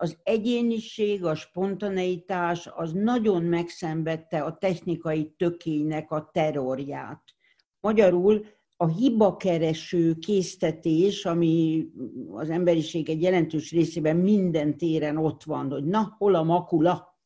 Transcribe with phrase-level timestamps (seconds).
[0.00, 7.22] az egyéniség, a spontaneitás az nagyon megszenvedte a technikai tökénynek a terrorját.
[7.80, 11.86] Magyarul a hibakereső késztetés, ami
[12.30, 17.16] az emberiség egy jelentős részében minden téren ott van, hogy na, hol a makula,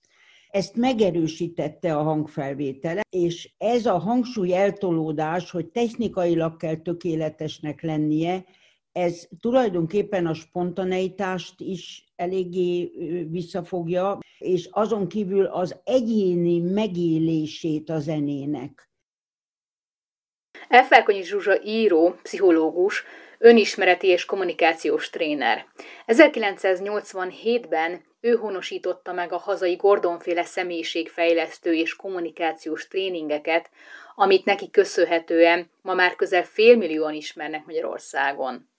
[0.49, 8.45] ezt megerősítette a hangfelvétele, és ez a hangsúly eltolódás, hogy technikailag kell tökéletesnek lennie,
[8.93, 12.91] ez tulajdonképpen a spontaneitást is eléggé
[13.31, 18.91] visszafogja, és azon kívül az egyéni megélését a zenének.
[20.69, 23.05] Elfelkonyi Zsuzsa író, pszichológus,
[23.39, 25.67] önismereti és kommunikációs tréner.
[26.07, 33.71] 1987-ben ő honosította meg a hazai Gordonféle személyiségfejlesztő és kommunikációs tréningeket,
[34.15, 38.71] amit neki köszönhetően ma már közel félmillióan ismernek Magyarországon.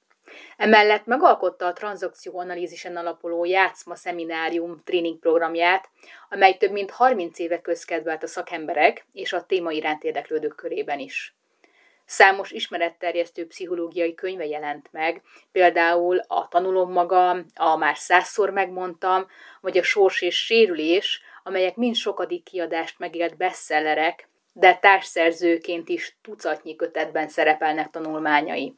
[0.58, 5.90] Emellett megalkotta a tranzakcióanalízisen alapuló Játszma Szeminárium tréning programját,
[6.30, 11.36] amely több mint 30 éve közkedvelt a szakemberek és a téma iránt érdeklődők körében is.
[12.06, 19.28] Számos ismeretterjesztő pszichológiai könyve jelent meg, például a Tanulom magam, a Már százszor megmondtam,
[19.62, 26.76] vagy a Sors és sérülés, amelyek mind sokadik kiadást megélt bestsellerek, de társszerzőként is tucatnyi
[26.76, 28.76] kötetben szerepelnek tanulmányai.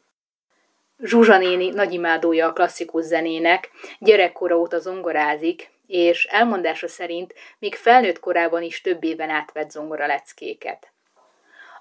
[1.03, 8.19] Zsuzsa néni nagy imádója a klasszikus zenének, gyerekkora óta zongorázik, és elmondása szerint még felnőtt
[8.19, 10.93] korában is több éven átvett zongoraleckéket.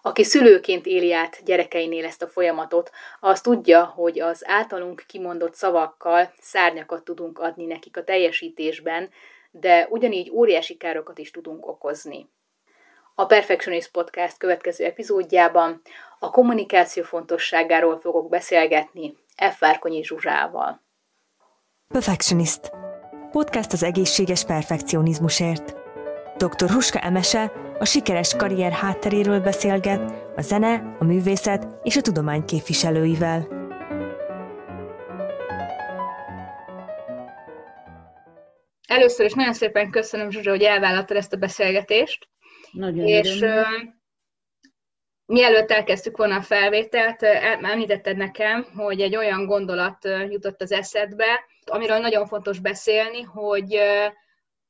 [0.03, 2.91] Aki szülőként éli át gyerekeinél ezt a folyamatot,
[3.21, 9.11] az tudja, hogy az általunk kimondott szavakkal szárnyakat tudunk adni nekik a teljesítésben,
[9.51, 12.29] de ugyanígy óriási károkat is tudunk okozni.
[13.15, 15.83] A Perfectionist Podcast következő epizódjában
[16.19, 19.15] a kommunikáció fontosságáról fogok beszélgetni
[19.51, 19.59] F.
[19.59, 20.83] Várkonyi Zsuzsával.
[21.89, 22.73] Perfectionist.
[23.31, 25.77] Podcast az egészséges perfekcionizmusért.
[26.37, 26.71] Dr.
[26.71, 33.49] Huska Emese a sikeres karrier hátteréről beszélget a zene, a művészet és a tudomány képviselőivel.
[38.87, 42.29] Először is nagyon szépen köszönöm, Zsuzsa, hogy elvállaltad ezt a beszélgetést.
[42.73, 43.51] Nagyon és uh,
[45.27, 47.23] mielőtt elkezdtük volna a felvételt,
[47.63, 53.75] említetted nekem, hogy egy olyan gondolat jutott az eszedbe, amiről nagyon fontos beszélni, hogy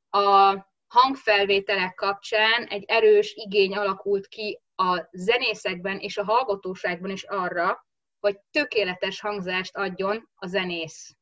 [0.09, 0.57] a
[0.87, 7.85] hangfelvételek kapcsán egy erős igény alakult ki a zenészekben és a hallgatóságban is arra,
[8.19, 11.15] hogy tökéletes hangzást adjon a zenész.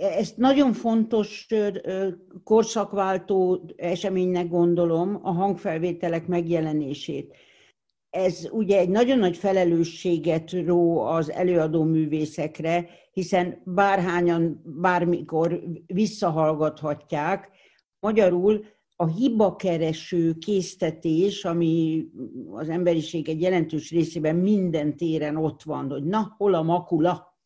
[0.00, 1.46] Ezt nagyon fontos
[2.44, 7.36] korszakváltó eseménynek gondolom, a hangfelvételek megjelenését.
[8.10, 17.50] Ez ugye egy nagyon nagy felelősséget ró az előadó művészekre, hiszen bárhányan bármikor visszahallgathatják.
[18.00, 18.64] Magyarul
[18.96, 22.06] a hibakereső késztetés, ami
[22.50, 27.36] az emberiség egy jelentős részében minden téren ott van, hogy na, hol a makula,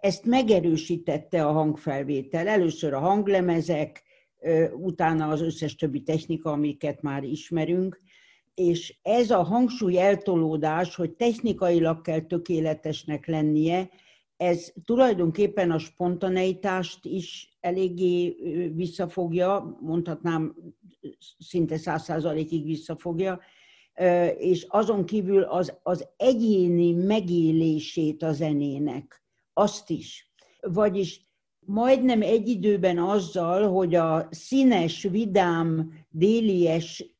[0.00, 2.48] ezt megerősítette a hangfelvétel.
[2.48, 4.02] Először a hanglemezek,
[4.72, 8.00] utána az összes többi technika, amiket már ismerünk,
[8.54, 13.90] és ez a hangsúly eltolódás, hogy technikailag kell tökéletesnek lennie,
[14.36, 18.36] ez tulajdonképpen a spontaneitást is eléggé
[18.74, 20.54] visszafogja, mondhatnám
[21.38, 23.40] szinte száz százalékig visszafogja,
[24.38, 30.32] és azon kívül az, az egyéni megélését a zenének, azt is.
[30.60, 31.20] Vagyis
[31.66, 37.11] majdnem egy időben azzal, hogy a színes, vidám, délies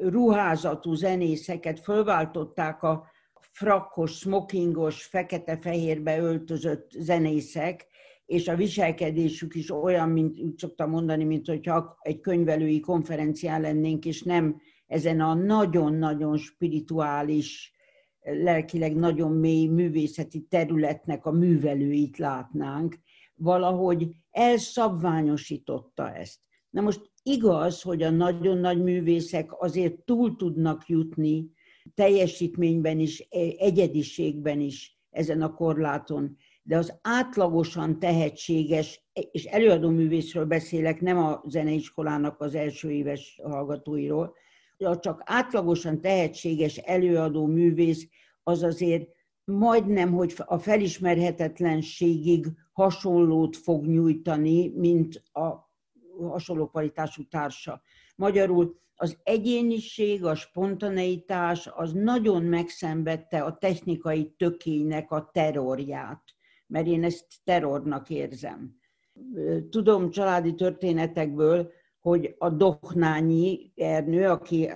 [0.00, 3.10] ruházatú zenészeket fölváltották a
[3.40, 7.86] frakkos, smokingos, fekete-fehérbe öltözött zenészek,
[8.26, 14.04] és a viselkedésük is olyan, mint úgy szoktam mondani, mint hogyha egy könyvelői konferencián lennénk,
[14.04, 17.72] és nem ezen a nagyon-nagyon spirituális,
[18.20, 22.98] lelkileg nagyon mély művészeti területnek a művelőit látnánk,
[23.34, 26.40] valahogy elszabványosította ezt.
[26.72, 31.50] Na most igaz, hogy a nagyon nagy művészek azért túl tudnak jutni
[31.94, 33.18] teljesítményben is,
[33.58, 41.42] egyediségben is ezen a korláton, de az átlagosan tehetséges, és előadó művészről beszélek, nem a
[41.46, 44.34] zeneiskolának az első éves hallgatóiról,
[44.76, 48.08] de csak átlagosan tehetséges előadó művész,
[48.42, 49.08] az azért
[49.44, 55.71] majdnem, hogy a felismerhetetlenségig hasonlót fog nyújtani, mint a
[56.20, 57.82] hasonló kvalitású társa.
[58.16, 66.22] Magyarul az egyéniség, a spontaneitás az nagyon megszenvedte a technikai tökénynek a terrorját,
[66.66, 68.76] mert én ezt terrornak érzem.
[69.70, 74.66] Tudom családi történetekből, hogy a Doknányi Ernő, aki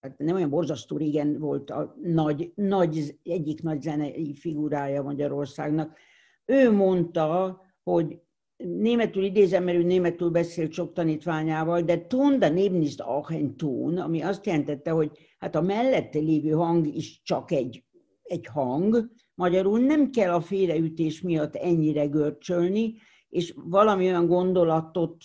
[0.00, 5.98] hát nem olyan borzasztó régen volt a nagy, nagy, egyik nagy zenei figurája Magyarországnak,
[6.44, 8.20] ő mondta, hogy
[8.56, 13.56] németül idézem, mert ő németül beszélt sok tanítványával, de ton da neben ist auch ein
[13.56, 17.84] Ton, ami azt jelentette, hogy hát a mellette lévő hang is csak egy,
[18.22, 22.94] egy hang, magyarul nem kell a félreütés miatt ennyire görcsölni,
[23.28, 25.16] és valami olyan gondolatot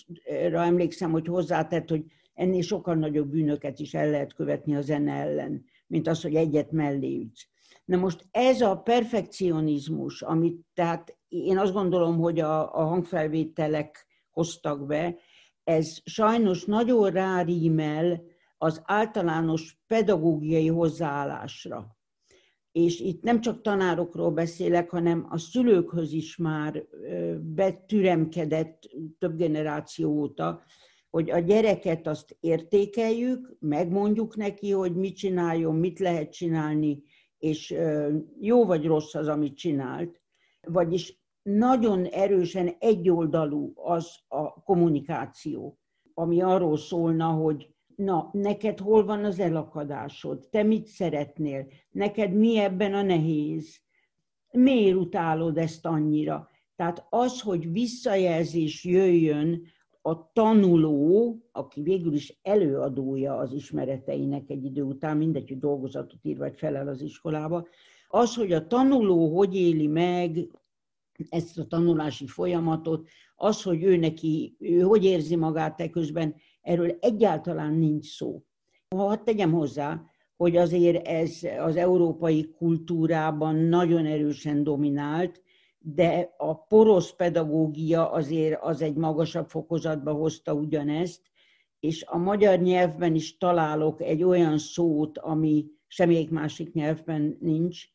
[0.52, 5.66] emlékszem, hogy hozzátett, hogy ennél sokkal nagyobb bűnöket is el lehet követni a zene ellen,
[5.88, 7.48] mint az, hogy egyet mellé ütsz.
[7.86, 14.86] Na most ez a perfekcionizmus, amit tehát én azt gondolom, hogy a, a hangfelvételek hoztak
[14.86, 15.16] be,
[15.64, 18.22] ez sajnos nagyon rárímel
[18.58, 21.98] az általános pedagógiai hozzáállásra.
[22.72, 26.84] És itt nem csak tanárokról beszélek, hanem a szülőkhöz is már
[27.40, 28.90] betüremkedett
[29.20, 30.64] több generáció óta,
[31.10, 37.04] hogy a gyereket azt értékeljük, megmondjuk neki, hogy mit csináljon, mit lehet csinálni,
[37.38, 37.76] és
[38.40, 40.22] jó vagy rossz az, amit csinált.
[40.62, 45.80] Vagyis nagyon erősen egyoldalú az a kommunikáció,
[46.14, 52.58] ami arról szólna, hogy na, neked hol van az elakadásod, te mit szeretnél, neked mi
[52.58, 53.80] ebben a nehéz,
[54.52, 56.50] miért utálod ezt annyira.
[56.76, 59.62] Tehát az, hogy visszajelzés jöjjön
[60.02, 66.38] a tanuló, aki végül is előadója az ismereteinek egy idő után, mindegy, hogy dolgozatot ír
[66.38, 67.68] vagy felel az iskolába,
[68.08, 70.48] az, hogy a tanuló hogy éli meg
[71.30, 76.98] ezt a tanulási folyamatot, az, hogy ő neki, ő hogy érzi magát e közben, erről
[77.00, 78.44] egyáltalán nincs szó.
[78.96, 80.02] Ha tegyem hozzá,
[80.38, 85.42] hogy azért ez az európai kultúrában nagyon erősen dominált,
[85.80, 91.22] de a porosz pedagógia azért az egy magasabb fokozatba hozta ugyanezt,
[91.80, 97.86] és a magyar nyelvben is találok egy olyan szót, ami semmelyik másik nyelvben nincs,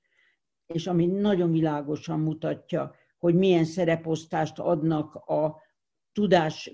[0.67, 2.95] és ami nagyon világosan mutatja,
[3.27, 5.63] hogy milyen szereposztást adnak a
[6.13, 6.71] tudás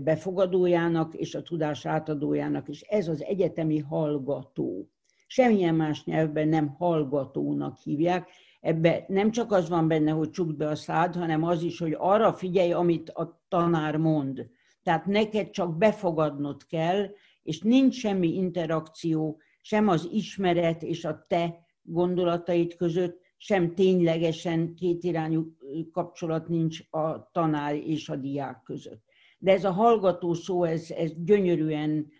[0.00, 4.88] befogadójának és a tudás átadójának, és ez az egyetemi hallgató.
[5.26, 8.28] Semmilyen más nyelvben nem hallgatónak hívják,
[8.60, 11.96] ebbe nem csak az van benne, hogy csukd be a szád, hanem az is, hogy
[11.98, 14.46] arra figyelj, amit a tanár mond.
[14.82, 17.06] Tehát neked csak befogadnod kell,
[17.42, 25.56] és nincs semmi interakció, sem az ismeret és a te gondolataid között, sem ténylegesen kétirányú
[25.92, 29.04] kapcsolat nincs a tanár és a diák között.
[29.38, 32.12] De ez a hallgató szó, ez, ez gyönyörűen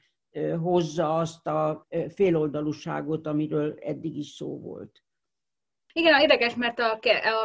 [0.60, 5.02] hozza azt a féloldalúságot, amiről eddig is szó volt.
[5.92, 6.98] Igen, érdekes, mert a,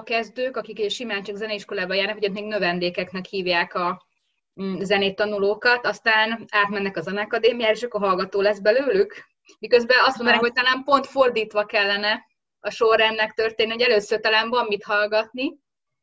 [0.04, 4.06] kezdők, akik simán csak zeneiskolába járnak, ugye még növendékeknek hívják a
[4.62, 9.16] mm, zenét tanulókat, aztán átmennek a zenekadémiára, és akkor hallgató lesz belőlük.
[9.60, 12.27] Miközben azt mondanák, hogy talán pont fordítva kellene
[12.60, 15.58] a sorrendnek történni, hogy először talán van mit hallgatni,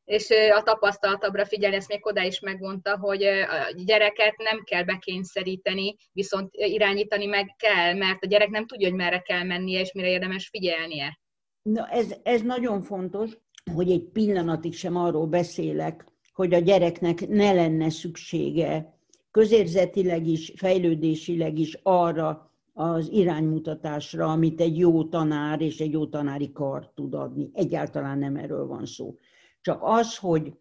[0.05, 5.97] és a tapasztaltabbra figyelni, ezt még oda is megmondta, hogy a gyereket nem kell bekényszeríteni,
[6.13, 10.09] viszont irányítani meg kell, mert a gyerek nem tudja, hogy merre kell mennie, és mire
[10.09, 11.19] érdemes figyelnie.
[11.63, 13.31] Na ez, ez nagyon fontos,
[13.75, 18.99] hogy egy pillanatig sem arról beszélek, hogy a gyereknek ne lenne szüksége
[19.31, 26.53] közérzetileg is, fejlődésileg is arra az iránymutatásra, amit egy jó tanár és egy jó tanári
[26.53, 27.51] kar tud adni.
[27.53, 29.17] Egyáltalán nem erről van szó.
[29.61, 30.53] Csak az, hogy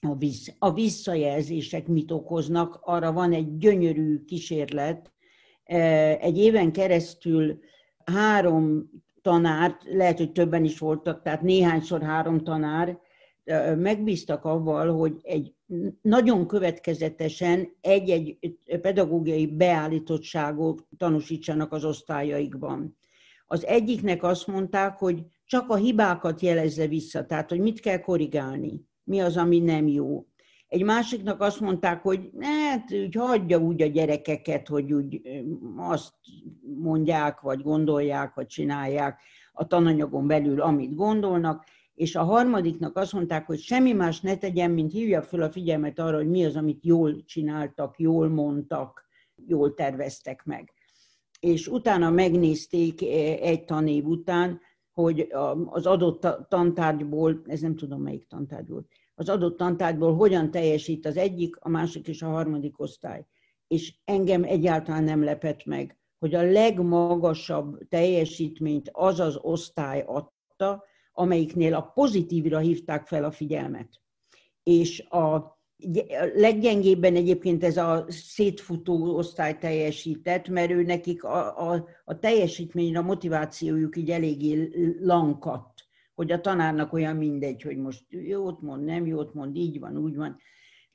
[0.00, 5.12] a, vissz, visszajelzések mit okoznak, arra van egy gyönyörű kísérlet.
[6.20, 7.58] Egy éven keresztül
[8.04, 8.90] három
[9.22, 12.98] tanár, lehet, hogy többen is voltak, tehát néhányszor három tanár,
[13.76, 15.54] megbíztak avval, hogy egy
[16.02, 18.38] nagyon következetesen egy-egy
[18.80, 22.96] pedagógiai beállítottságot tanúsítsanak az osztályaikban.
[23.46, 28.80] Az egyiknek azt mondták, hogy csak a hibákat jelezze vissza, tehát hogy mit kell korrigálni,
[29.04, 30.26] mi az, ami nem jó.
[30.68, 35.20] Egy másiknak azt mondták, hogy hát úgy hagyja úgy a gyerekeket, hogy úgy
[35.76, 36.14] azt
[36.78, 39.20] mondják, vagy gondolják, vagy csinálják
[39.52, 44.70] a tananyagon belül, amit gondolnak, és a harmadiknak azt mondták, hogy semmi más ne tegyen,
[44.70, 49.04] mint hívja fel a figyelmet arra, hogy mi az, amit jól csináltak, jól mondtak,
[49.46, 50.72] jól terveztek meg.
[51.40, 53.02] És utána megnézték
[53.42, 54.60] egy tanév után,
[54.92, 55.28] hogy
[55.64, 61.16] az adott tantárgyból, ez nem tudom melyik tantárgy volt, az adott tantárgyból hogyan teljesít az
[61.16, 63.26] egyik, a másik és a harmadik osztály.
[63.66, 70.84] És engem egyáltalán nem lepett meg, hogy a legmagasabb teljesítményt az az osztály adta,
[71.14, 74.00] amelyiknél a pozitívra hívták fel a figyelmet.
[74.62, 75.54] És a
[76.34, 83.02] Leggyengébben egyébként ez a szétfutó osztály teljesített, mert ő nekik a, a, a teljesítményre a
[83.02, 89.34] motivációjuk így eléggé lankadt, hogy a tanárnak olyan mindegy, hogy most jót mond, nem jót
[89.34, 90.36] mond, így van, úgy van.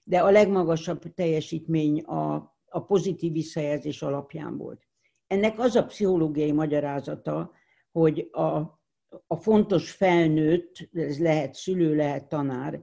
[0.03, 2.35] De a legmagasabb teljesítmény a,
[2.69, 4.88] a pozitív visszajelzés alapján volt.
[5.27, 7.51] Ennek az a pszichológiai magyarázata,
[7.91, 8.78] hogy a,
[9.27, 12.81] a fontos felnőtt, ez lehet szülő, lehet tanár,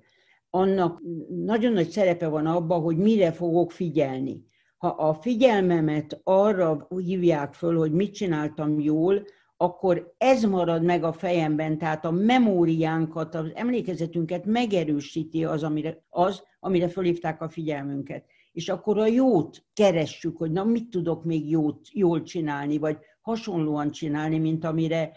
[0.50, 4.44] annak nagyon nagy szerepe van abban, hogy mire fogok figyelni.
[4.76, 9.24] Ha a figyelmemet arra hívják föl, hogy mit csináltam jól,
[9.56, 16.42] akkor ez marad meg a fejemben, tehát a memóriánkat, az emlékezetünket megerősíti az, amire, az,
[16.60, 18.24] amire fölhívták a figyelmünket.
[18.52, 23.90] És akkor a jót keressük, hogy na mit tudok még jót, jól csinálni, vagy hasonlóan
[23.90, 25.12] csinálni, mint amire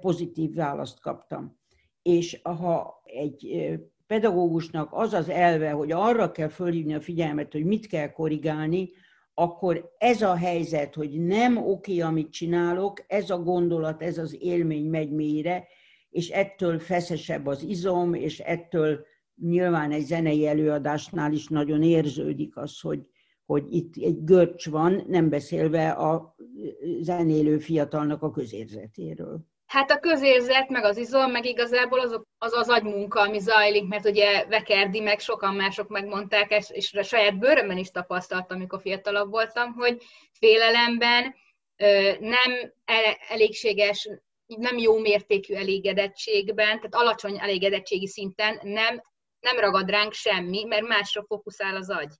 [0.00, 1.60] pozitív választ kaptam.
[2.02, 7.64] És ha egy eh, pedagógusnak az az elve, hogy arra kell fölhívni a figyelmet, hogy
[7.64, 8.90] mit kell korrigálni,
[9.34, 14.90] akkor ez a helyzet, hogy nem oké, amit csinálok, ez a gondolat, ez az élmény
[14.90, 15.66] megy mélyre,
[16.10, 19.06] és ettől feszesebb az izom, és ettől
[19.40, 23.06] nyilván egy zenei előadásnál is nagyon érződik az, hogy,
[23.44, 26.36] hogy itt egy görcs van, nem beszélve a
[27.00, 29.51] zenélő fiatalnak a közérzetéről.
[29.72, 34.06] Hát a közérzet, meg az izom, meg igazából az az, az agymunka, ami zajlik, mert
[34.06, 39.72] ugye Vekerdi, meg sokan mások megmondták, és a saját bőrömben is tapasztaltam, amikor fiatalabb voltam,
[39.72, 40.02] hogy
[40.32, 41.34] félelemben
[42.20, 42.72] nem
[43.28, 44.08] elégséges,
[44.46, 49.02] nem jó mértékű elégedettségben, tehát alacsony elégedettségi szinten nem,
[49.40, 52.12] nem ragad ránk semmi, mert másra fókuszál az agy.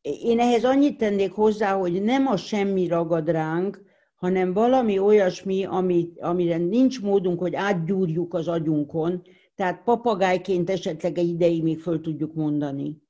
[0.00, 3.91] Én ehhez annyit tennék hozzá, hogy nem a semmi ragad ránk,
[4.22, 9.22] hanem valami olyasmi, ami, amire nincs módunk, hogy átgyúrjuk az agyunkon,
[9.54, 13.02] tehát papagájként esetleg egy ideig még föl tudjuk mondani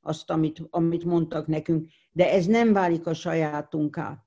[0.00, 4.26] azt, amit, amit mondtak nekünk, de ez nem válik a sajátunká.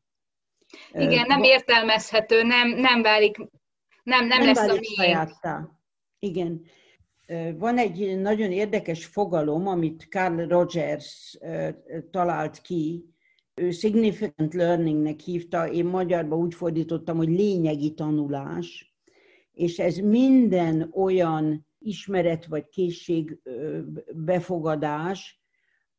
[0.92, 3.48] Igen, nem értelmezhető, nem, nem válik, nem,
[4.04, 4.96] nem, nem lesz válik a miénk.
[4.96, 5.70] sajáttá.
[6.20, 6.62] Igen.
[7.58, 11.38] Van egy nagyon érdekes fogalom, amit Carl Rogers
[12.12, 13.11] talált ki,
[13.70, 18.96] significant learningnek hívta, én magyarba úgy fordítottam, hogy lényegi tanulás,
[19.54, 23.40] és ez minden olyan ismeret vagy készség
[24.14, 25.42] befogadás,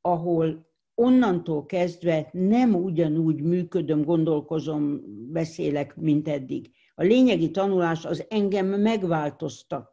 [0.00, 5.00] ahol onnantól kezdve nem ugyanúgy működöm, gondolkozom,
[5.32, 6.70] beszélek, mint eddig.
[6.94, 9.90] A lényegi tanulás az engem megváltoztat.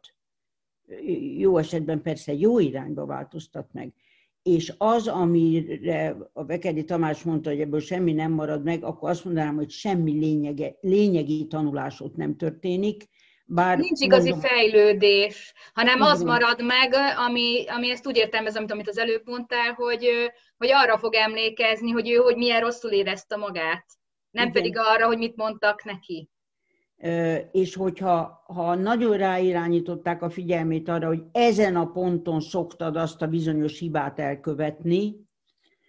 [1.36, 3.94] Jó esetben persze jó irányba változtat meg
[4.42, 9.24] és az, amire a Vekedi Tamás mondta, hogy ebből semmi nem marad meg, akkor azt
[9.24, 13.08] mondanám, hogy semmi lényege, lényegi tanulás ott nem történik.
[13.52, 16.94] Bár Nincs igazi mondom, fejlődés, hanem az marad meg,
[17.28, 20.08] ami, ami ezt úgy értelmezem, amit az előbb mondtál, hogy,
[20.56, 23.86] hogy arra fog emlékezni, hogy ő hogy milyen rosszul érezte magát,
[24.30, 24.62] nem Igen.
[24.62, 26.28] pedig arra, hogy mit mondtak neki
[27.52, 33.26] és hogyha ha nagyon ráirányították a figyelmét arra, hogy ezen a ponton szoktad azt a
[33.26, 35.28] bizonyos hibát elkövetni,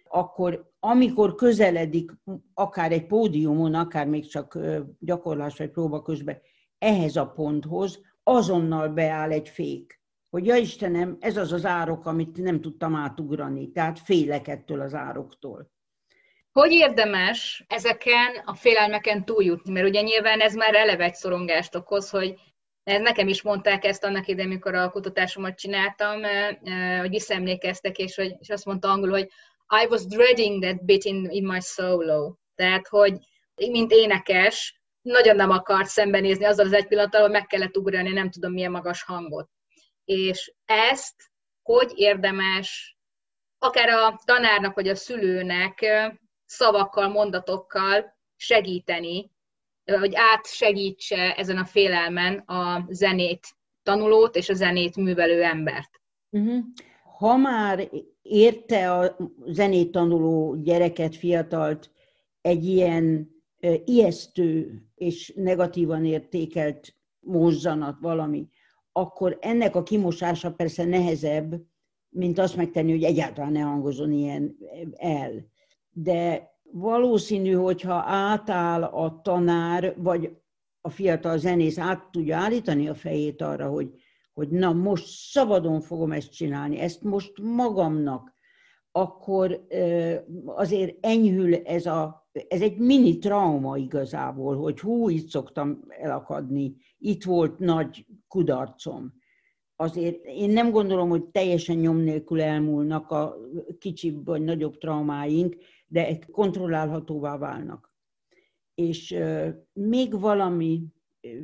[0.08, 2.12] akkor amikor közeledik
[2.54, 4.58] akár egy pódiumon, akár még csak
[4.98, 6.38] gyakorlás vagy próba közben
[6.78, 10.00] ehhez a ponthoz, azonnal beáll egy fék.
[10.30, 13.70] Hogy ja Istenem, ez az az árok, amit nem tudtam átugrani.
[13.70, 15.70] Tehát félek ettől az ároktól.
[16.52, 19.72] Hogy érdemes ezeken a félelmeken túljutni?
[19.72, 22.34] Mert ugye nyilván ez már eleve egy szorongást okoz, hogy
[22.84, 28.14] nekem is mondták ezt annak idején, amikor a kutatásomat csináltam, eh, eh, hogy visszaemlékeztek, és,
[28.14, 29.28] hogy, és azt mondta angol, hogy
[29.82, 32.34] I was dreading that bit in, in my solo.
[32.54, 33.18] Tehát, hogy
[33.56, 38.30] mint énekes, nagyon nem akart szembenézni azzal az egy pillanattal, hogy meg kellett ugrani, nem
[38.30, 39.48] tudom milyen magas hangot.
[40.04, 41.14] És ezt
[41.62, 42.96] hogy érdemes
[43.58, 46.12] akár a tanárnak vagy a szülőnek eh,
[46.52, 49.30] szavakkal, mondatokkal segíteni,
[49.84, 53.46] hogy átsegítse ezen a félelmen a zenét
[53.82, 56.00] tanulót és a zenét művelő embert.
[56.30, 56.64] Uh-huh.
[57.18, 57.90] Ha már
[58.22, 59.16] érte a
[59.46, 61.90] zenét tanuló gyereket, fiatalt
[62.40, 63.30] egy ilyen
[63.84, 68.48] ijesztő és negatívan értékelt mozzanat valami,
[68.92, 71.54] akkor ennek a kimosása persze nehezebb,
[72.08, 74.56] mint azt megtenni, hogy egyáltalán ne hangozon ilyen
[74.96, 75.51] el
[75.92, 80.36] de valószínű, hogyha átáll a tanár, vagy
[80.80, 83.90] a fiatal zenész át tudja állítani a fejét arra, hogy,
[84.32, 88.34] hogy na most szabadon fogom ezt csinálni, ezt most magamnak,
[88.92, 89.66] akkor
[90.46, 97.24] azért enyhül ez a, ez egy mini trauma igazából, hogy hú, itt szoktam elakadni, itt
[97.24, 99.12] volt nagy kudarcom.
[99.76, 103.36] azért én nem gondolom, hogy teljesen nyom nélkül elmúlnak a
[103.78, 105.56] kicsibb vagy nagyobb traumáink,
[105.92, 107.92] de kontrollálhatóvá válnak.
[108.74, 109.16] És
[109.72, 110.84] még valami,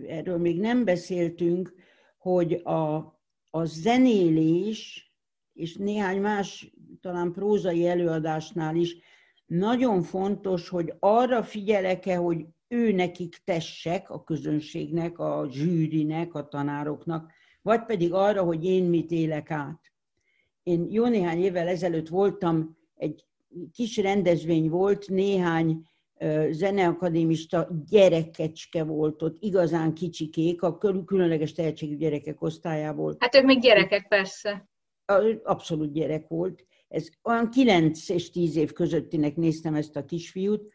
[0.07, 1.75] erről még nem beszéltünk,
[2.19, 2.97] hogy a,
[3.51, 5.13] a zenélés,
[5.53, 8.97] és néhány más, talán prózai előadásnál is,
[9.47, 17.33] nagyon fontos, hogy arra figyelek-e, hogy ő nekik tessek, a közönségnek, a zsűrinek, a tanároknak,
[17.63, 19.93] vagy pedig arra, hogy én mit élek át.
[20.63, 23.28] Én jó néhány évvel ezelőtt voltam, egy
[23.73, 25.83] kis rendezvény volt, néhány
[26.51, 33.17] zeneakadémista gyerekecske volt ott, igazán kicsikék, a különleges tehetségű gyerekek osztályából.
[33.19, 34.69] Hát ők még gyerekek, persze.
[35.43, 36.67] Abszolút gyerek volt.
[36.89, 40.73] Ez olyan 9 és 10 év közöttinek néztem ezt a kisfiút,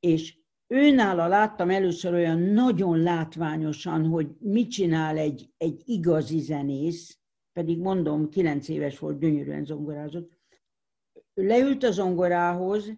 [0.00, 7.18] és őnála láttam először olyan nagyon látványosan, hogy mit csinál egy, egy igazi zenész,
[7.52, 10.32] pedig mondom, 9 éves volt, gyönyörűen zongorázott.
[11.34, 12.92] Leült a zongorához,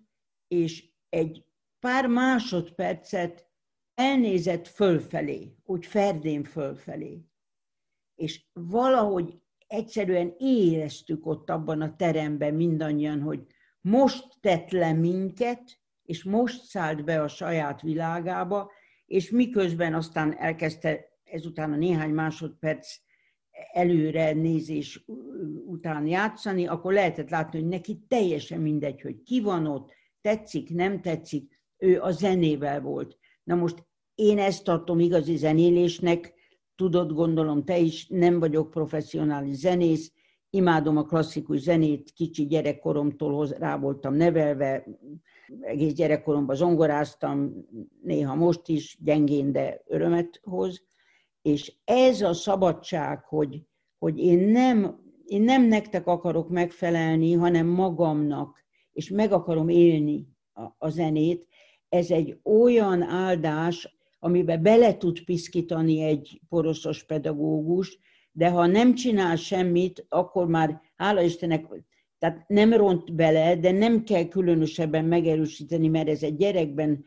[0.49, 1.45] és egy
[1.78, 3.49] pár másodpercet
[3.95, 7.25] elnézett fölfelé, úgy ferdén fölfelé.
[8.14, 13.47] És valahogy egyszerűen éreztük ott abban a teremben mindannyian, hogy
[13.81, 18.71] most tett le minket, és most szállt be a saját világába,
[19.07, 22.97] és miközben aztán elkezdte ezután a néhány másodperc
[23.73, 25.05] előre nézés
[25.67, 31.01] után játszani, akkor lehetett látni, hogy neki teljesen mindegy, hogy ki van ott, tetszik, nem
[31.01, 33.19] tetszik, ő a zenével volt.
[33.45, 33.85] Na most
[34.15, 36.35] én ezt tartom igazi zenélésnek,
[36.77, 40.13] tudod, gondolom te is, nem vagyok professzionális zenész,
[40.51, 44.87] imádom a klasszikus zenét, kicsi gyerekkoromtól rá voltam nevelve,
[45.61, 47.67] egész gyerekkoromban zongoráztam,
[48.03, 50.85] néha most is, gyengén, de örömet hoz.
[51.47, 53.62] És ez a szabadság, hogy,
[53.99, 60.62] hogy én, nem, én nem nektek akarok megfelelni, hanem magamnak, és meg akarom élni a,
[60.79, 61.47] a zenét,
[61.88, 67.99] ez egy olyan áldás, amiben bele tud piszkítani egy poroszos pedagógus,
[68.33, 71.66] de ha nem csinál semmit, akkor már, hála Istennek,
[72.18, 77.05] tehát nem ront bele, de nem kell különösebben megerősíteni, mert ez egy gyerekben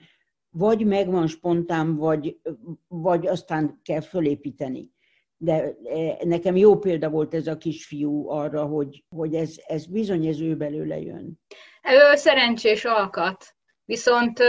[0.49, 2.39] vagy megvan spontán, vagy,
[2.87, 4.91] vagy aztán kell fölépíteni.
[5.37, 10.25] De e, nekem jó példa volt ez a kisfiú arra, hogy, hogy ez, ez bizony
[10.25, 11.39] ez ő belőle jön.
[11.83, 13.55] Ő szerencsés alkat.
[13.85, 14.39] Viszont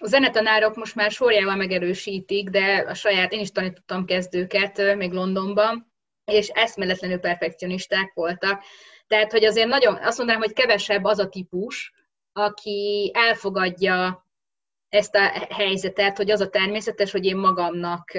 [0.00, 5.92] a zenetanárok most már sorjával megerősítik, de a saját, én is tanítottam kezdőket még Londonban,
[6.24, 8.62] és eszméletlenül perfekcionisták voltak.
[9.06, 11.92] Tehát, hogy azért nagyon, azt mondanám, hogy kevesebb az a típus,
[12.32, 14.26] aki elfogadja
[14.90, 18.10] ezt a helyzetet, hogy az a természetes, hogy én magamnak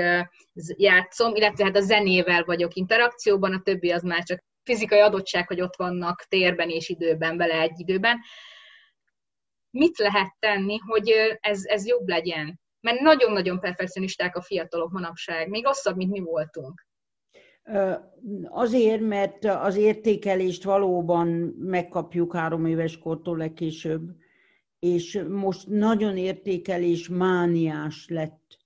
[0.75, 5.61] játszom, illetve hát a zenével vagyok interakcióban, a többi az már csak fizikai adottság, hogy
[5.61, 8.17] ott vannak térben és időben, vele egy időben
[9.71, 12.59] mit lehet tenni, hogy ez, ez jobb legyen?
[12.79, 16.85] Mert nagyon-nagyon perfekcionisták a fiatalok manapság, még rosszabb, mint mi voltunk.
[18.49, 24.01] Azért, mert az értékelést valóban megkapjuk három éves kortól legkésőbb,
[24.81, 28.59] és most nagyon értékelés mániás lett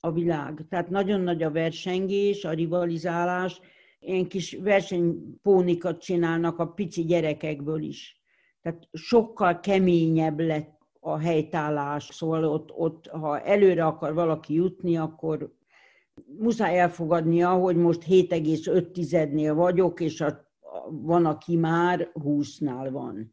[0.00, 0.66] a világ.
[0.68, 3.60] Tehát nagyon nagy a versengés, a rivalizálás,
[4.00, 8.18] ilyen kis versenypónikat csinálnak a pici gyerekekből is
[8.62, 15.56] tehát sokkal keményebb lett a helytállás, szóval ott, ott ha előre akar valaki jutni, akkor
[16.38, 20.50] muszáj elfogadnia, hogy most 7,5-nél vagyok, és a,
[20.90, 23.32] van, aki már 20-nál van.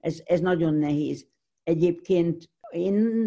[0.00, 1.26] Ez, ez nagyon nehéz.
[1.66, 3.22] Egyébként én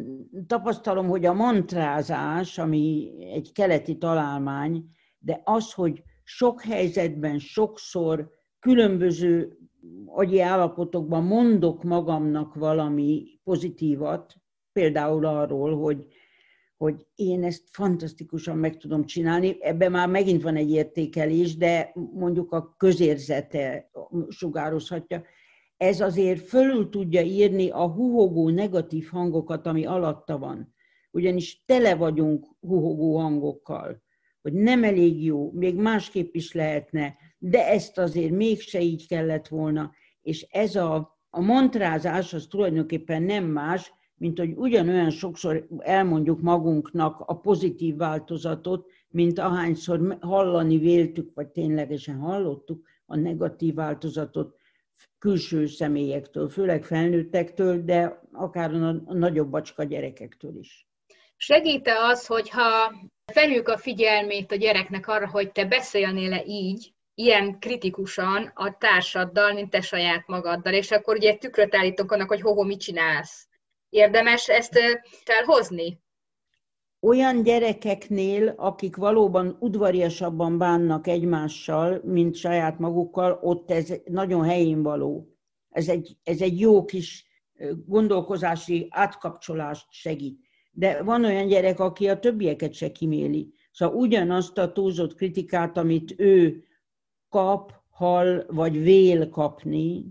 [0.48, 4.86] tapasztalom, hogy a mantrázás, ami egy keleti találmány,
[5.20, 9.58] de az, hogy sok helyzetben sokszor különböző
[10.06, 14.36] agyi állapotokban mondok magamnak valami pozitívat,
[14.72, 16.06] például arról, hogy,
[16.78, 22.52] hogy én ezt fantasztikusan meg tudom csinálni, ebben már megint van egy értékelés, de mondjuk
[22.52, 23.92] a közérzete
[24.30, 25.24] sugározhatja.
[25.80, 30.74] Ez azért fölül tudja írni a huhogó negatív hangokat, ami alatta van.
[31.12, 34.02] Ugyanis tele vagyunk huhogó hangokkal,
[34.42, 39.92] hogy nem elég jó, még másképp is lehetne, de ezt azért mégse így kellett volna.
[40.22, 47.20] És ez a, a mantrázás az tulajdonképpen nem más, mint hogy ugyanolyan sokszor elmondjuk magunknak
[47.20, 54.58] a pozitív változatot, mint ahányszor hallani véltük, vagy ténylegesen hallottuk a negatív változatot
[55.20, 60.88] külső személyektől, főleg felnőttektől, de akár a nagyobb bacska gyerekektől is.
[61.38, 62.94] Segít-e az, hogyha
[63.32, 69.70] felhívjuk a figyelmét a gyereknek arra, hogy te beszélnél-e így, ilyen kritikusan a társaddal, mint
[69.70, 73.48] te saját magaddal, és akkor ugye tükröt állítunk annak, hogy hoho, mit csinálsz.
[73.90, 74.80] Érdemes ezt
[75.24, 76.00] felhozni?
[77.02, 85.38] Olyan gyerekeknél, akik valóban udvariasabban bánnak egymással, mint saját magukkal, ott ez nagyon helyén való.
[85.70, 87.26] Ez egy, ez egy jó kis
[87.86, 90.40] gondolkozási átkapcsolást segít.
[90.72, 93.54] De van olyan gyerek, aki a többieket se kiméli.
[93.72, 96.64] Szóval ugyanazt a túlzott kritikát, amit ő
[97.30, 100.06] kap, hal vagy vél kapni,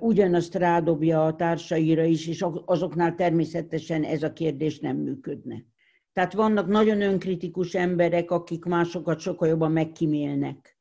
[0.00, 5.64] ugyanazt rádobja a társaira is, és azoknál természetesen ez a kérdés nem működne.
[6.12, 10.78] Tehát vannak nagyon önkritikus emberek, akik másokat sokkal jobban megkímélnek,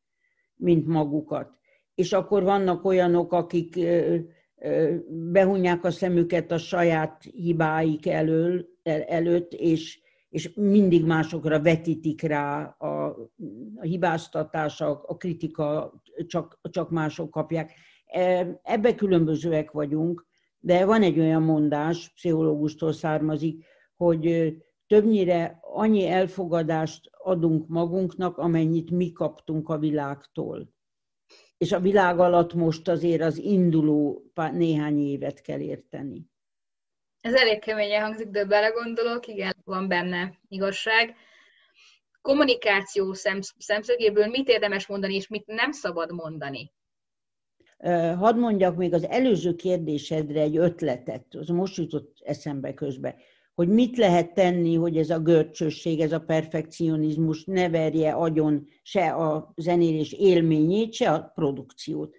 [0.56, 1.52] mint magukat.
[1.95, 3.80] És akkor vannak olyanok, akik
[5.10, 8.65] behunják a szemüket a saját hibáik elől,
[9.08, 13.06] előtt, és, és mindig másokra vetítik rá a,
[13.76, 15.93] a hibáztatás, a, a kritika,
[16.28, 17.73] csak, csak mások kapják.
[18.63, 20.26] Ebbe különbözőek vagyunk,
[20.60, 23.65] de van egy olyan mondás, pszichológustól származik,
[23.96, 24.54] hogy
[24.88, 30.76] többnyire annyi elfogadást adunk magunknak, amennyit mi kaptunk a világtól
[31.58, 36.26] és a világ alatt most azért az induló néhány évet kell érteni.
[37.22, 41.15] Ez elég keményen hangzik, de belegondolok, igen, van benne igazság.
[42.22, 43.13] Kommunikáció
[43.58, 46.72] szemszögéből mit érdemes mondani, és mit nem szabad mondani?
[48.17, 53.15] Hadd mondjak még az előző kérdésedre egy ötletet, az most jutott eszembe közben
[53.57, 59.09] hogy mit lehet tenni, hogy ez a görcsösség, ez a perfekcionizmus ne verje agyon se
[59.09, 62.15] a zenélés élményét, se a produkciót.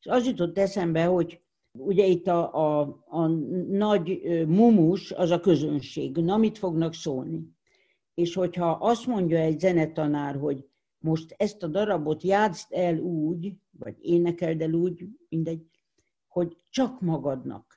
[0.00, 1.40] És az jutott eszembe, hogy
[1.72, 3.26] ugye itt a, a, a
[3.68, 7.40] nagy mumus az a közönség, na mit fognak szólni?
[8.14, 10.66] És hogyha azt mondja egy zenetanár, hogy
[11.04, 15.66] most ezt a darabot játszd el úgy, vagy énekeld el úgy, mindegy,
[16.28, 17.74] hogy csak magadnak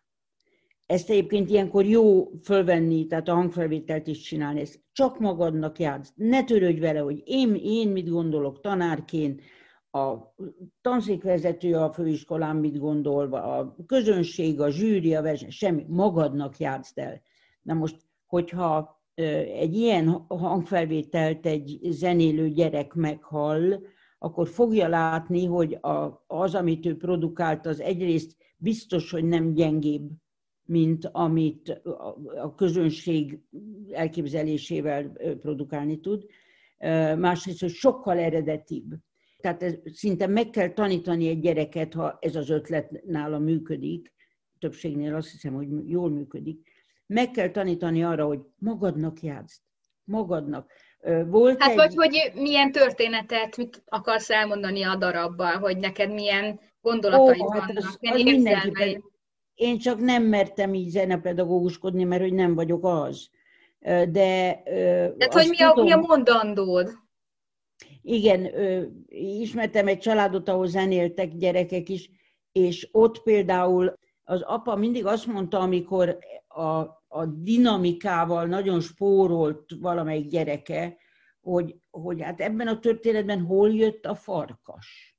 [0.88, 6.14] ezt egyébként ilyenkor jó fölvenni, tehát a hangfelvételt is csinálni, ezt csak magadnak játsz.
[6.16, 9.42] Ne törődj vele, hogy én, én mit gondolok tanárként,
[9.92, 10.16] a
[10.82, 17.22] tanszékvezető a főiskolán mit gondol, a közönség, a zsűri, a verseny, semmi, magadnak játszd el.
[17.62, 23.80] Na most, hogyha egy ilyen hangfelvételt egy zenélő gyerek meghall,
[24.20, 25.78] akkor fogja látni, hogy
[26.28, 30.10] az, amit ő produkált, az egyrészt biztos, hogy nem gyengébb,
[30.66, 31.82] mint amit
[32.42, 33.40] a közönség
[33.92, 36.26] elképzelésével produkálni tud.
[37.18, 38.94] Másrészt, hogy sokkal eredetibb.
[39.38, 44.14] Tehát ez, szinte meg kell tanítani egy gyereket, ha ez az ötlet nála működik,
[44.60, 46.67] többségnél azt hiszem, hogy jól működik,
[47.08, 49.62] meg kell tanítani arra, hogy magadnak játszd.
[50.04, 50.72] Magadnak.
[51.28, 51.76] Volt hát egy...
[51.76, 57.60] vagy hogy milyen történetet mit akarsz elmondani a darabban, hogy neked milyen gondolataid Ó, hát
[57.60, 59.04] vannak, az, az mindenképpen,
[59.58, 63.30] én csak nem mertem így zenepedagóguskodni, mert hogy nem vagyok az.
[63.80, 64.62] De...
[64.64, 66.90] Tehát, hogy mi a, tudom, mi a mondandód?
[68.02, 68.50] Igen,
[69.10, 72.10] ismertem egy családot, ahol zenéltek gyerekek is,
[72.52, 73.94] és ott például
[74.24, 76.18] az apa mindig azt mondta, amikor
[76.48, 76.86] a,
[77.18, 80.98] a dinamikával nagyon spórolt valamelyik gyereke,
[81.42, 85.18] hogy, hogy hát ebben a történetben hol jött a farkas.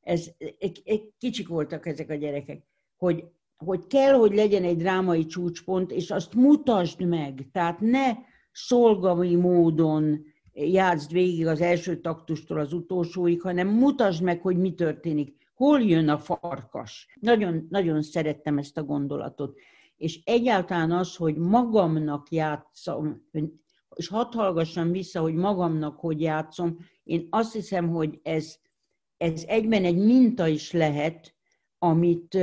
[0.00, 2.64] Ez, egy, egy, kicsik voltak ezek a gyerekek,
[2.96, 3.24] hogy
[3.64, 7.48] hogy kell, hogy legyen egy drámai csúcspont, és azt mutasd meg.
[7.52, 8.12] Tehát ne
[8.52, 15.36] szolgai módon játszd végig az első taktustól az utolsóig, hanem mutasd meg, hogy mi történik.
[15.54, 17.06] Hol jön a farkas?
[17.20, 19.58] Nagyon, nagyon szerettem ezt a gondolatot.
[20.00, 23.22] És egyáltalán az, hogy magamnak játszom,
[23.94, 28.56] és hadd hallgassam vissza, hogy magamnak hogy játszom, én azt hiszem, hogy ez,
[29.16, 31.34] ez egyben egy minta is lehet,
[31.78, 32.38] amit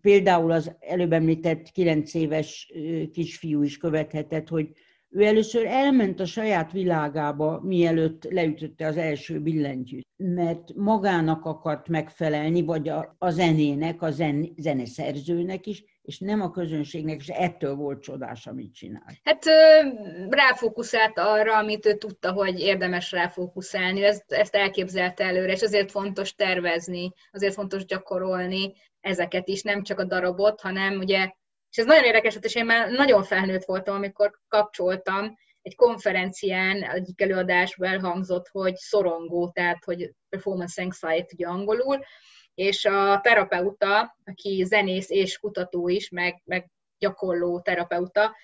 [0.00, 2.72] például az előbb említett kilenc éves
[3.12, 4.68] kisfiú is követhetett, hogy
[5.08, 12.62] ő először elment a saját világába, mielőtt leütötte az első billentyűt, mert magának akart megfelelni,
[12.62, 18.02] vagy a, a zenének, a zen, zeneszerzőnek is, és nem a közönségnek, és ettől volt
[18.02, 19.18] csodás, amit csinál.
[19.22, 19.44] Hát
[20.28, 26.34] ráfókuszált arra, amit ő tudta, hogy érdemes ráfókuszálni, ezt, ezt elképzelte előre, és azért fontos
[26.34, 31.30] tervezni, azért fontos gyakorolni ezeket is, nem csak a darabot, hanem ugye,
[31.70, 37.20] és ez nagyon érdekes és én már nagyon felnőtt voltam, amikor kapcsoltam, egy konferencián egyik
[37.20, 42.00] előadásban elhangzott, hogy szorongó, tehát hogy performance anxiety ugye angolul,
[42.54, 48.36] és a terapeuta, aki zenész és kutató is, meg, meg gyakorló terapeuta,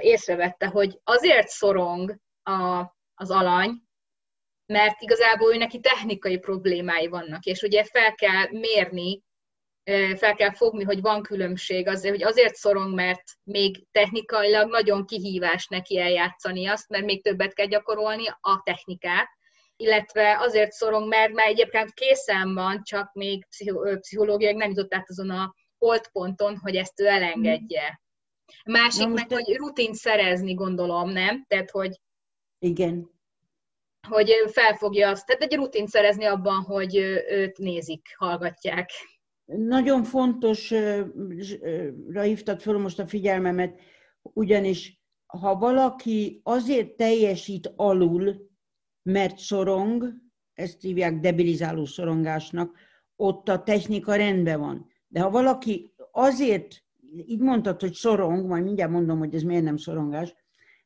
[0.00, 3.70] észrevette, hogy azért szorong a, az alany,
[4.66, 9.22] mert igazából ő neki technikai problémái vannak, és ugye fel kell mérni,
[10.16, 15.66] fel kell fogni, hogy van különbség, azért, hogy azért szorong, mert még technikailag nagyon kihívás
[15.66, 19.28] neki eljátszani azt, mert még többet kell gyakorolni a technikát,
[19.76, 23.46] illetve azért szorong, mert már egyébként készen van, csak még
[24.00, 28.00] pszichológiai nem jutott át azon a holdponton, hogy ezt ő elengedje.
[28.64, 31.44] Másik meg, hogy rutint szerezni, gondolom, nem?
[31.48, 32.00] Tehát, hogy...
[32.58, 33.10] Igen.
[34.08, 36.96] Hogy felfogja azt, tehát egy rutint szerezni abban, hogy
[37.28, 38.90] őt nézik, hallgatják.
[39.44, 40.72] Nagyon fontos,
[42.12, 43.80] hívtad föl most a figyelmemet,
[44.22, 48.50] ugyanis ha valaki azért teljesít alul,
[49.06, 50.14] mert szorong,
[50.54, 52.76] ezt hívják debilizáló szorongásnak,
[53.16, 54.86] ott a technika rendben van.
[55.08, 56.84] De ha valaki azért,
[57.26, 60.34] így mondtad, hogy szorong, majd mindjárt mondom, hogy ez miért nem szorongás,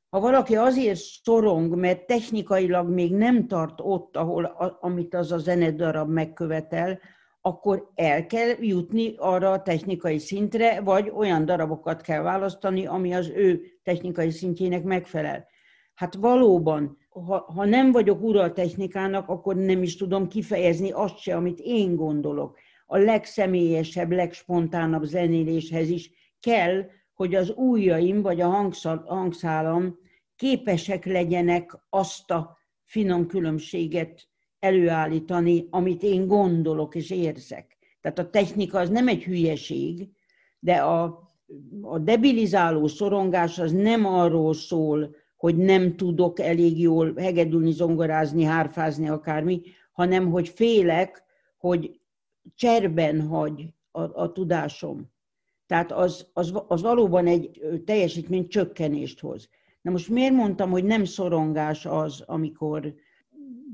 [0.08, 4.44] ha valaki azért szorong, mert technikailag még nem tart ott, ahol,
[4.80, 6.98] amit az a zenedarab megkövetel,
[7.40, 13.28] akkor el kell jutni arra a technikai szintre, vagy olyan darabokat kell választani, ami az
[13.28, 15.46] ő technikai szintjének megfelel.
[15.94, 21.18] Hát valóban, ha, ha nem vagyok ura a technikának, akkor nem is tudom kifejezni azt
[21.18, 22.58] se, amit én gondolok.
[22.86, 28.72] A legszemélyesebb, legspontánabb zenéléshez is kell, hogy az ujjaim vagy a
[29.06, 29.98] hangszálam
[30.36, 37.76] képesek legyenek azt a finom különbséget előállítani, amit én gondolok és érzek.
[38.00, 40.08] Tehát a technika az nem egy hülyeség,
[40.58, 41.30] de a,
[41.82, 49.08] a debilizáló szorongás az nem arról szól, hogy nem tudok elég jól hegedülni, zongorázni, hárfázni,
[49.08, 51.24] akármi, hanem hogy félek,
[51.56, 52.00] hogy
[52.54, 55.12] cserben hagy a, a tudásom.
[55.66, 59.48] Tehát az, az, az valóban egy teljesítmény csökkenést hoz.
[59.80, 62.94] Na most miért mondtam, hogy nem szorongás az, amikor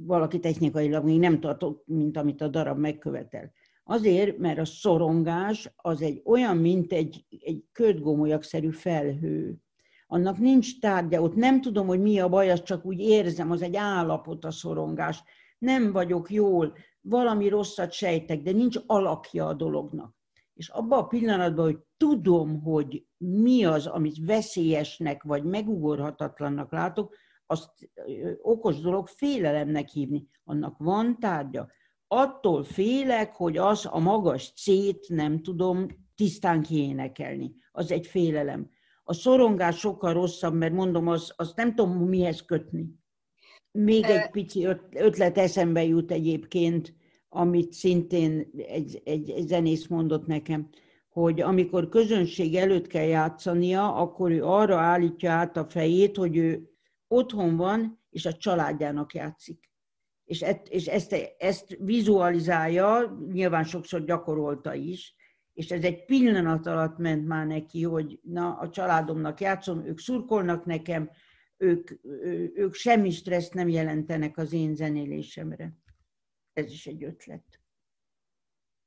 [0.07, 3.53] valaki technikailag még nem tartott, mint amit a darab megkövetel?
[3.85, 9.61] Azért, mert a szorongás az egy olyan, mint egy, egy ködgómolyagszerű felhő
[10.07, 13.63] annak nincs tárgya, ott nem tudom, hogy mi a baj, azt csak úgy érzem, az
[13.63, 15.23] egy állapot a szorongás.
[15.59, 20.15] Nem vagyok jól, valami rosszat sejtek, de nincs alakja a dolognak.
[20.55, 27.15] És abban a pillanatban, hogy tudom, hogy mi az, amit veszélyesnek vagy megugorhatatlannak látok,
[27.47, 27.71] azt
[28.43, 30.29] okos dolog félelemnek hívni.
[30.45, 31.69] Annak van tárgya.
[32.09, 37.55] Attól félek, hogy az a magas C-t nem tudom tisztán kiénekelni.
[37.73, 38.71] Az egy félelem.
[39.09, 42.87] A szorongás sokkal rosszabb, mert mondom, azt az nem tudom mihez kötni.
[43.71, 46.95] Még egy pici ötlet eszembe jut egyébként,
[47.29, 50.69] amit szintén egy, egy, egy zenész mondott nekem,
[51.09, 56.71] hogy amikor közönség előtt kell játszania, akkor ő arra állítja át a fejét, hogy ő
[57.09, 59.71] otthon van, és a családjának játszik.
[60.25, 65.15] És, et, és ezt, ezt vizualizálja, nyilván sokszor gyakorolta is,
[65.57, 70.65] és ez egy pillanat alatt ment már neki, hogy na, a családomnak játszom, ők szurkolnak
[70.65, 71.11] nekem,
[71.57, 71.91] ők,
[72.55, 75.73] ők semmi stresszt nem jelentenek az én zenélésemre.
[76.53, 77.61] Ez is egy ötlet.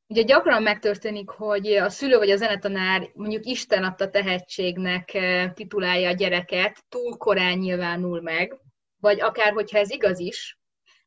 [0.07, 6.09] Ugye gyakran megtörténik, hogy a szülő vagy a zenetanár mondjuk Isten adta tehetségnek eh, titulálja
[6.09, 8.59] a gyereket, túl korán nyilvánul meg,
[8.99, 10.59] vagy akár, hogyha ez igaz is,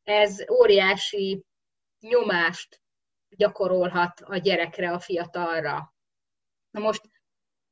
[0.03, 1.45] ez óriási
[2.01, 2.82] nyomást
[3.37, 5.95] gyakorolhat a gyerekre, a fiatalra.
[6.71, 7.03] Na most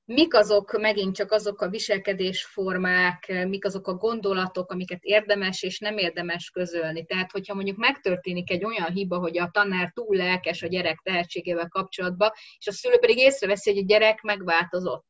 [0.05, 5.97] mik azok megint csak azok a viselkedésformák, mik azok a gondolatok, amiket érdemes és nem
[5.97, 7.05] érdemes közölni.
[7.05, 11.69] Tehát, hogyha mondjuk megtörténik egy olyan hiba, hogy a tanár túl lelkes a gyerek tehetségével
[11.69, 15.07] kapcsolatban, és a szülő pedig észreveszi, hogy a gyerek megváltozott.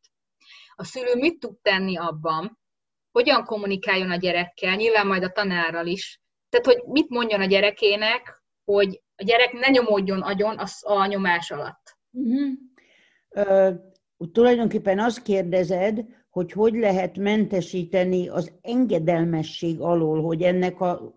[0.75, 2.59] A szülő mit tud tenni abban,
[3.11, 6.21] hogyan kommunikáljon a gyerekkel, nyilván majd a tanárral is.
[6.49, 11.51] Tehát, hogy mit mondjon a gyerekének, hogy a gyerek ne nyomódjon agyon a, a nyomás
[11.51, 11.99] alatt.
[12.11, 12.51] Uh-huh.
[13.31, 13.75] Uh,
[14.33, 21.15] tulajdonképpen azt kérdezed, hogy hogy lehet mentesíteni az engedelmesség alól, hogy ennek a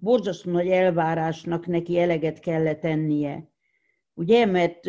[0.00, 3.48] borzasztó nagy elvárásnak neki eleget kellett tennie.
[4.14, 4.80] Ugye, mert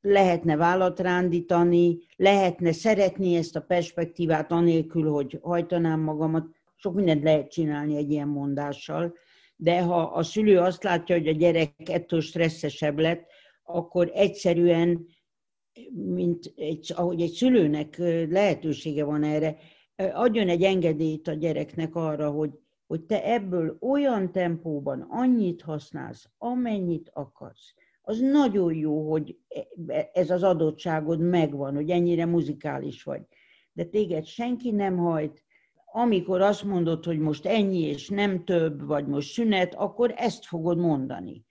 [0.00, 6.46] lehetne vállat rándítani, lehetne szeretni ezt a perspektívát anélkül, hogy hajtanám magamat.
[6.76, 9.14] Sok mindent lehet csinálni egy ilyen mondással
[9.56, 13.26] de ha a szülő azt látja, hogy a gyerek ettől stresszesebb lett,
[13.62, 15.06] akkor egyszerűen,
[15.92, 17.96] mint egy, ahogy egy szülőnek
[18.28, 19.56] lehetősége van erre,
[19.96, 22.50] adjon egy engedélyt a gyereknek arra, hogy,
[22.86, 27.74] hogy te ebből olyan tempóban annyit használsz, amennyit akarsz.
[28.02, 29.38] Az nagyon jó, hogy
[29.86, 33.22] e, ez az adottságod megvan, hogy ennyire muzikális vagy.
[33.72, 35.44] De téged senki nem hajt,
[35.98, 40.78] amikor azt mondod, hogy most ennyi és nem több, vagy most szünet, akkor ezt fogod
[40.78, 41.44] mondani.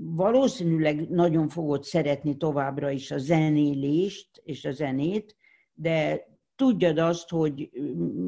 [0.00, 5.36] Valószínűleg nagyon fogod szeretni továbbra is a zenélést és a zenét,
[5.74, 7.70] de tudjad azt, hogy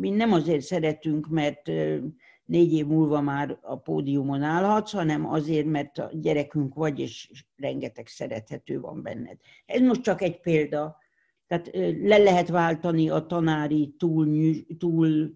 [0.00, 1.66] mi nem azért szeretünk, mert
[2.44, 8.06] négy év múlva már a pódiumon állhatsz, hanem azért, mert a gyerekünk vagy, és rengeteg
[8.06, 9.38] szerethető van benned.
[9.66, 11.00] Ez most csak egy példa.
[11.52, 11.70] Tehát
[12.02, 15.32] le lehet váltani a tanári túl, túl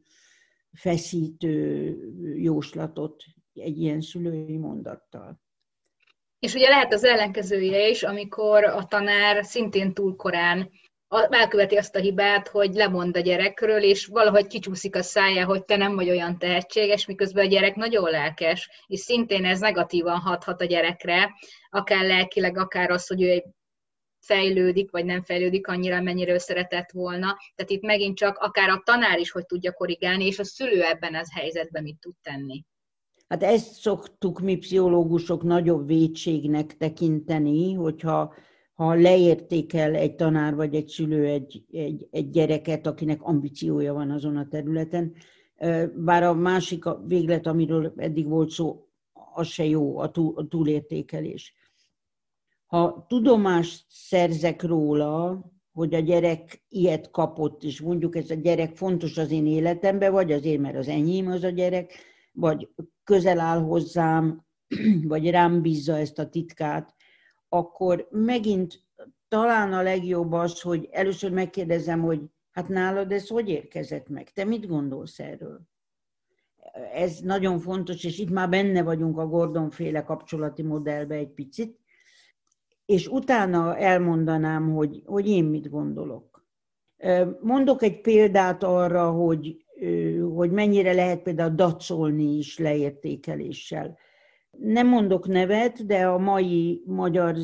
[0.73, 1.95] feszítő
[2.37, 3.25] jóslatot
[3.55, 5.41] egy ilyen szülői mondattal.
[6.39, 10.71] És ugye lehet az ellenkezője is, amikor a tanár szintén túl korán
[11.29, 15.77] elköveti azt a hibát, hogy lemond a gyerekről, és valahogy kicsúszik a szája, hogy te
[15.77, 20.65] nem vagy olyan tehetséges, miközben a gyerek nagyon lelkes, és szintén ez negatívan hathat a
[20.65, 21.35] gyerekre,
[21.71, 23.45] akár lelkileg, akár az, hogy ő
[24.21, 27.37] fejlődik, vagy nem fejlődik annyira, mennyire ő szeretett volna.
[27.55, 31.15] Tehát itt megint csak akár a tanár is hogy tudja korrigálni, és a szülő ebben
[31.15, 32.65] az helyzetben mit tud tenni.
[33.29, 38.35] Hát ezt szoktuk mi pszichológusok nagyobb védségnek tekinteni, hogyha
[38.75, 44.37] ha leértékel egy tanár vagy egy szülő egy, egy, egy gyereket, akinek ambíciója van azon
[44.37, 45.15] a területen.
[45.95, 48.89] Bár a másik a véglet, amiről eddig volt szó,
[49.35, 51.55] az se jó, a, túl, a túlértékelés.
[52.67, 59.19] Ha tudomást szerzek róla, hogy a gyerek ilyet kapott, és mondjuk ez a gyerek fontos
[59.19, 61.93] az én életemben, vagy azért, mert az enyém az a gyerek,
[62.33, 62.69] vagy
[63.05, 64.47] közel áll hozzám,
[65.13, 66.95] vagy rám bízza ezt a titkát,
[67.49, 68.85] akkor megint
[69.29, 74.33] talán a legjobb az, hogy először megkérdezem, hogy hát nálad ez hogy érkezett meg?
[74.33, 75.61] Te mit gondolsz erről?
[76.93, 81.79] Ez nagyon fontos, és itt már benne vagyunk a Gordon-féle kapcsolati modellbe egy picit,
[82.87, 86.47] és utána elmondanám, hogy, hogy én mit gondolok.
[87.41, 89.65] Mondok egy példát arra, hogy,
[90.35, 93.99] hogy mennyire lehet például dacolni is leértékeléssel.
[94.51, 97.37] Nem mondok nevet, de a mai magyar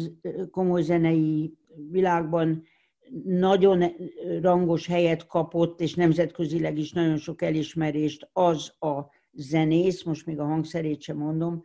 [0.50, 1.55] komoly zenei
[1.90, 2.62] világban
[3.24, 3.85] nagyon
[4.40, 10.44] rangos helyet kapott, és nemzetközileg is nagyon sok elismerést az a zenész, most még a
[10.44, 11.64] hangszerét sem mondom,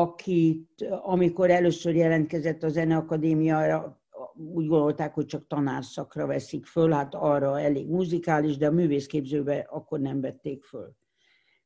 [0.00, 4.02] akit amikor először jelentkezett a Zeneakadémiára,
[4.54, 10.00] úgy gondolták, hogy csak tanárszakra veszik föl, hát arra elég muzikális, de a művészképzőbe akkor
[10.00, 10.96] nem vették föl.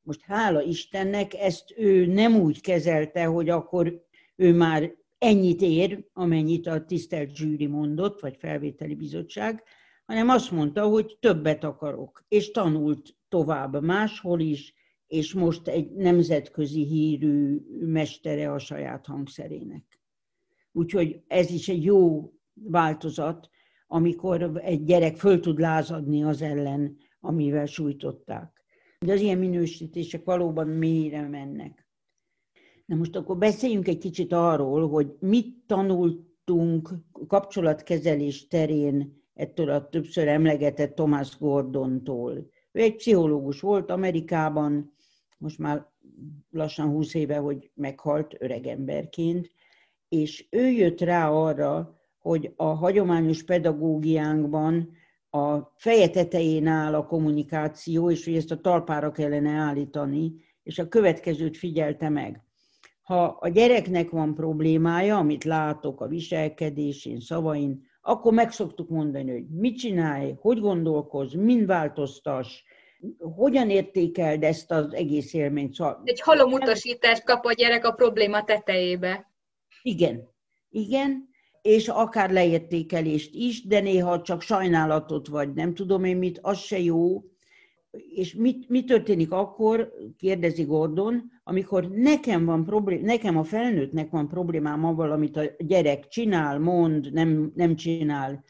[0.03, 4.03] Most hála Istennek ezt ő nem úgy kezelte, hogy akkor
[4.37, 9.63] ő már ennyit ér, amennyit a tisztelt zsűri mondott, vagy felvételi bizottság,
[10.07, 14.75] hanem azt mondta, hogy többet akarok, és tanult tovább máshol is,
[15.09, 20.01] és most egy nemzetközi hírű mestere a saját hangszerének.
[20.73, 23.49] Úgyhogy ez is egy jó változat,
[23.87, 28.63] amikor egy gyerek föl tud lázadni az ellen, amivel sújtották.
[28.99, 31.87] De az ilyen minősítések valóban mélyre mennek.
[32.87, 36.91] Na most akkor beszéljünk egy kicsit arról, hogy mit tanultunk
[37.27, 42.51] kapcsolatkezelés terén ettől a többször emlegetett Thomas Gordontól.
[42.73, 44.95] Ő egy pszichológus volt Amerikában,
[45.39, 45.87] most már
[46.51, 49.51] lassan 20 éve, hogy meghalt öregemberként,
[50.09, 54.91] és ő jött rá arra, hogy a hagyományos pedagógiánkban
[55.31, 60.89] a feje tetején áll a kommunikáció, és hogy ezt a talpára kellene állítani, és a
[60.89, 62.43] következőt figyelte meg.
[63.03, 69.49] Ha a gyereknek van problémája, amit látok a viselkedésén, szavain, akkor meg szoktuk mondani, hogy
[69.49, 72.63] mit csinálj, hogy gondolkoz, mind változtass,
[73.19, 75.75] hogyan értékeld ezt az egész élményt?
[75.75, 79.31] Szóval, Egy halom utasítást kap a gyerek a probléma tetejébe.
[79.83, 80.29] Igen,
[80.71, 81.29] igen,
[81.63, 86.79] és akár leértékelést is, de néha csak sajnálatot vagy nem tudom én mit, az se
[86.79, 87.23] jó.
[88.15, 94.29] És mit, mi történik akkor, kérdezi Gordon, amikor nekem van problém, nekem a felnőttnek van
[94.29, 98.45] problémám avval, amit a gyerek csinál, mond, nem, nem csinál,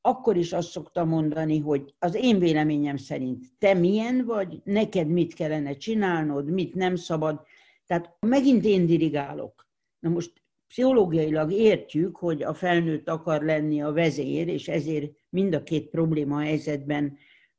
[0.00, 5.34] akkor is azt szoktam mondani, hogy az én véleményem szerint te milyen vagy, neked mit
[5.34, 7.42] kellene csinálnod, mit nem szabad.
[7.86, 9.66] Tehát megint én dirigálok.
[9.98, 10.32] Na most
[10.68, 16.40] pszichológiailag értjük, hogy a felnőtt akar lenni a vezér, és ezért mind a két probléma
[16.40, 17.16] helyzetben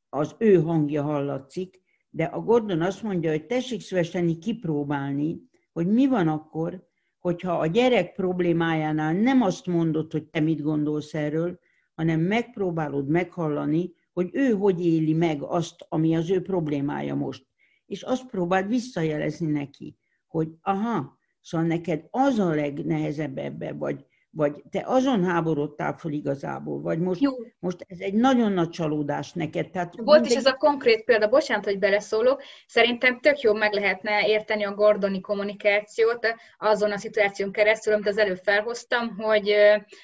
[0.09, 5.41] az ő hangja hallatszik, de a Gordon azt mondja, hogy tessék szívesen kipróbálni,
[5.74, 6.88] hogy mi van akkor,
[7.20, 11.59] hogyha a gyerek problémájánál nem azt mondod, hogy te mit gondolsz erről,
[12.00, 17.47] hanem megpróbálod meghallani, hogy ő hogy éli meg azt, ami az ő problémája most.
[17.86, 19.97] És azt próbáld visszajelezni neki,
[20.28, 26.82] hogy aha, szóval neked az a legnehezebb ebbe, vagy, vagy te azon háborodtál fel igazából,
[26.82, 27.32] vagy most, Jó.
[27.59, 29.69] most ez egy nagyon nagy csalódás neked.
[29.69, 34.27] Tehát Volt is ez a konkrét példa, bocsánat, hogy beleszólok, szerintem tök jó meg lehetne
[34.27, 36.27] érteni a Gordoni kommunikációt
[36.57, 39.55] azon a szituáción keresztül, amit az előbb felhoztam, hogy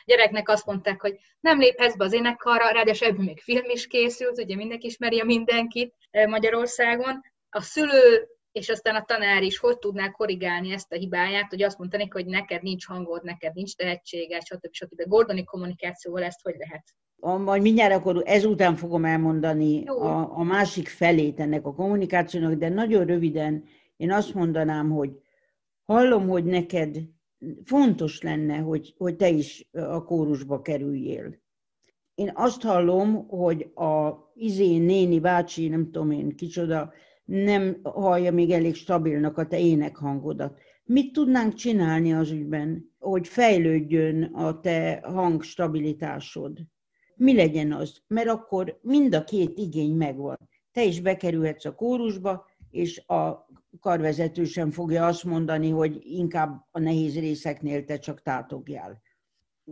[0.05, 4.37] gyereknek azt mondták, hogy nem léphetsz be az énekarra, ráadásul ebből még film is készült,
[4.37, 5.93] ugye mindenki ismeri a mindenkit
[6.27, 11.63] Magyarországon, a szülő és aztán a tanár is hogy tudná korrigálni ezt a hibáját, hogy
[11.63, 14.67] azt mondani, hogy neked nincs hangod, neked nincs tehetséges, stb.
[14.71, 15.07] stb.
[15.07, 16.83] Gordoni kommunikációval ezt hogy lehet?
[17.19, 22.69] A, majd mindjárt akkor ezután fogom elmondani a, a másik felét ennek a kommunikációnak, de
[22.69, 23.63] nagyon röviden
[23.97, 25.11] én azt mondanám, hogy
[25.85, 26.97] hallom, hogy neked
[27.63, 31.43] fontos lenne, hogy, hogy te is a kórusba kerüljél.
[32.13, 36.93] Én azt hallom, hogy a izé, néni, bácsi, nem tudom én kicsoda,
[37.25, 40.57] nem hallja még elég stabilnak a te énekhangodat.
[40.83, 46.59] Mit tudnánk csinálni az ügyben, hogy fejlődjön a te hangstabilitásod?
[47.15, 48.01] Mi legyen az?
[48.07, 50.37] Mert akkor mind a két igény megvan.
[50.71, 53.47] Te is bekerülhetsz a kórusba, és a
[53.79, 59.01] karvezető sem fogja azt mondani, hogy inkább a nehéz részeknél te csak tátogjál.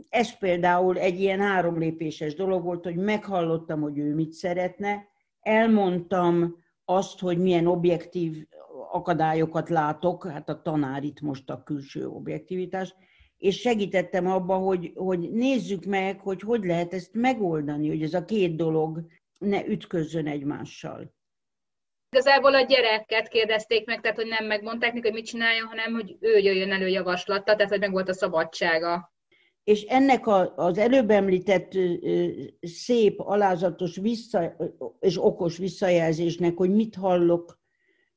[0.09, 5.05] Ez például egy ilyen három lépéses dolog volt, hogy meghallottam, hogy ő mit szeretne,
[5.39, 8.47] elmondtam azt, hogy milyen objektív
[8.91, 12.95] akadályokat látok, hát a tanár itt most a külső objektivitás,
[13.37, 18.25] és segítettem abba, hogy, hogy nézzük meg, hogy hogy lehet ezt megoldani, hogy ez a
[18.25, 19.05] két dolog
[19.37, 21.13] ne ütközzön egymással.
[22.09, 26.17] Igazából a gyereket kérdezték meg, tehát hogy nem megmondták neki, hogy mit csináljon, hanem hogy
[26.19, 29.12] ő jöjjön elő javaslata, tehát hogy meg volt a szabadsága
[29.63, 31.71] és ennek a, az előbb említett
[32.61, 34.55] szép, alázatos vissza,
[34.99, 37.61] és okos visszajelzésnek, hogy mit hallok,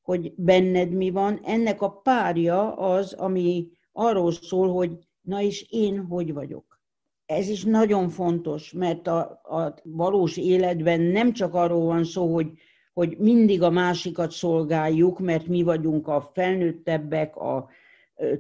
[0.03, 4.91] hogy benned mi van, ennek a párja az, ami arról szól, hogy
[5.21, 6.81] na és én hogy vagyok.
[7.27, 12.51] Ez is nagyon fontos, mert a, a valós életben nem csak arról van szó, hogy,
[12.93, 17.69] hogy mindig a másikat szolgáljuk, mert mi vagyunk a felnőttebbek, a,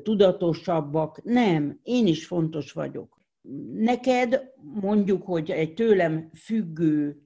[0.02, 1.22] tudatosabbak.
[1.24, 3.18] Nem, én is fontos vagyok.
[3.72, 7.20] Neked mondjuk, hogy egy tőlem függő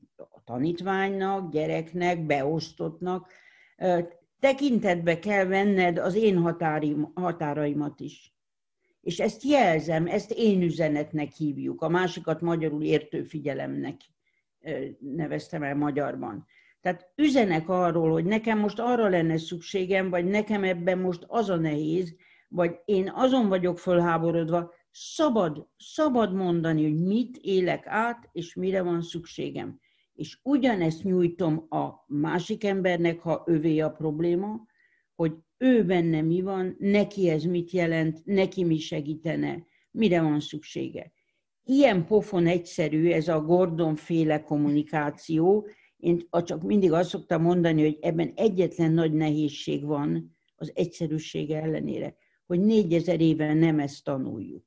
[0.44, 3.32] tanítványnak, gyereknek, beosztottnak,
[4.40, 8.34] tekintetbe kell venned az én határim, határaimat is.
[9.01, 11.82] És ezt jelzem, ezt én üzenetnek hívjuk.
[11.82, 13.96] A másikat magyarul értő figyelemnek
[14.98, 16.46] neveztem el magyarban.
[16.80, 21.57] Tehát üzenek arról, hogy nekem most arra lenne szükségem, vagy nekem ebben most az a
[21.57, 22.14] nehéz,
[22.51, 29.03] vagy én azon vagyok fölháborodva, szabad, szabad mondani, hogy mit élek át, és mire van
[29.03, 29.80] szükségem.
[30.12, 34.66] És ugyanezt nyújtom a másik embernek, ha övé a probléma,
[35.14, 41.12] hogy ő benne mi van, neki ez mit jelent, neki mi segítene, mire van szüksége.
[41.64, 45.68] Ilyen pofon egyszerű ez a Gordon féle kommunikáció.
[45.96, 52.16] Én csak mindig azt szoktam mondani, hogy ebben egyetlen nagy nehézség van az egyszerűsége ellenére
[52.51, 54.64] hogy négyezer éve nem ezt tanuljuk.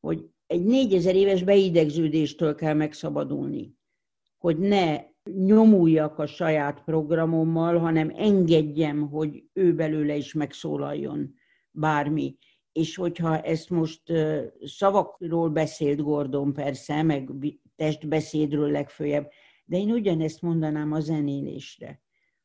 [0.00, 3.74] Hogy egy négyezer éves beidegződéstől kell megszabadulni.
[4.38, 11.34] Hogy ne nyomuljak a saját programommal, hanem engedjem, hogy ő belőle is megszólaljon
[11.70, 12.36] bármi.
[12.72, 14.02] És hogyha ezt most
[14.64, 17.30] szavakról beszélt Gordon persze, meg
[17.76, 19.30] testbeszédről legfőjebb,
[19.64, 22.00] de én ugyanezt mondanám a zenélésre,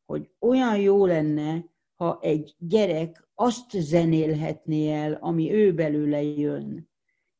[0.05, 6.89] hogy olyan jó lenne, ha egy gyerek azt zenélhetné el, ami ő belőle jön,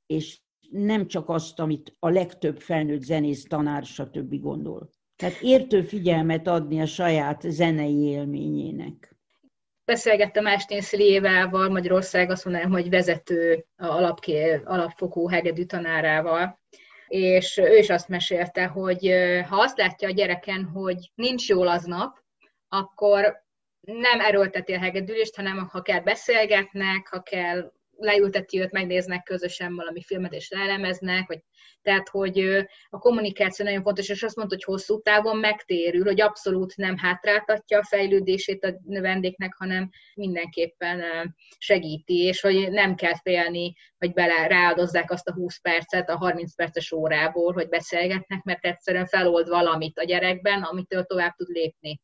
[0.06, 0.40] és
[0.70, 4.40] nem csak azt, amit a legtöbb felnőtt zenész, tanár, stb.
[4.40, 4.90] gondol.
[5.16, 9.16] Tehát értő figyelmet adni a saját zenei élményének.
[9.86, 16.60] Beszélgettem Ástén Sziliévával, Magyarország azt mondanám, hogy vezető alapké, alapfokú hegedű tanárával,
[17.08, 19.12] és ő is azt mesélte, hogy
[19.50, 22.24] ha azt látja a gyereken, hogy nincs jól aznap,
[22.68, 23.44] akkor
[23.82, 27.72] nem erőlteti a hegedülést, hanem ha kell beszélgetnek, ha kell
[28.02, 31.40] leülteti őt, megnéznek közösen valami filmet és leelemeznek, vagy,
[31.82, 32.40] tehát hogy
[32.90, 37.80] a kommunikáció nagyon fontos, és azt mondta, hogy hosszú távon megtérül, hogy abszolút nem hátráltatja
[37.80, 41.04] a fejlődését a növendéknek, hanem mindenképpen
[41.58, 46.56] segíti, és hogy nem kell félni, hogy bele ráadozzák azt a 20 percet a 30
[46.56, 52.00] perces órából, hogy beszélgetnek, mert egyszerűen felold valamit a gyerekben, amitől tovább tud lépni.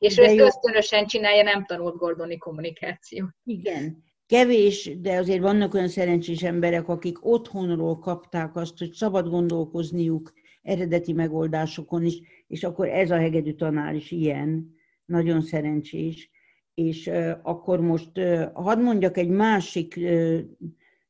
[0.00, 0.44] És ő ezt jó.
[0.44, 3.28] ösztönösen csinálja, nem tanult Gordoni kommunikáció.
[3.44, 4.04] Igen.
[4.26, 10.32] Kevés, de azért vannak olyan szerencsés emberek, akik otthonról kapták azt, hogy szabad gondolkozniuk
[10.62, 14.74] eredeti megoldásokon is, és akkor ez a hegedű tanár is ilyen,
[15.04, 16.30] nagyon szerencsés.
[16.74, 20.38] És uh, akkor most uh, hadd mondjak egy másik uh,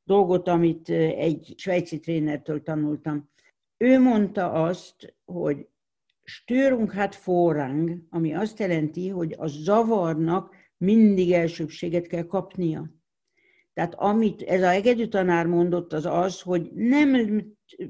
[0.04, 3.30] dolgot, amit egy svájci trénertől tanultam.
[3.76, 5.66] Ő mondta azt, hogy
[6.32, 12.90] Störung hat Vorrang, ami azt jelenti, hogy a zavarnak mindig elsőbséget kell kapnia.
[13.74, 17.42] Tehát amit ez a egedű tanár mondott, az az, hogy nem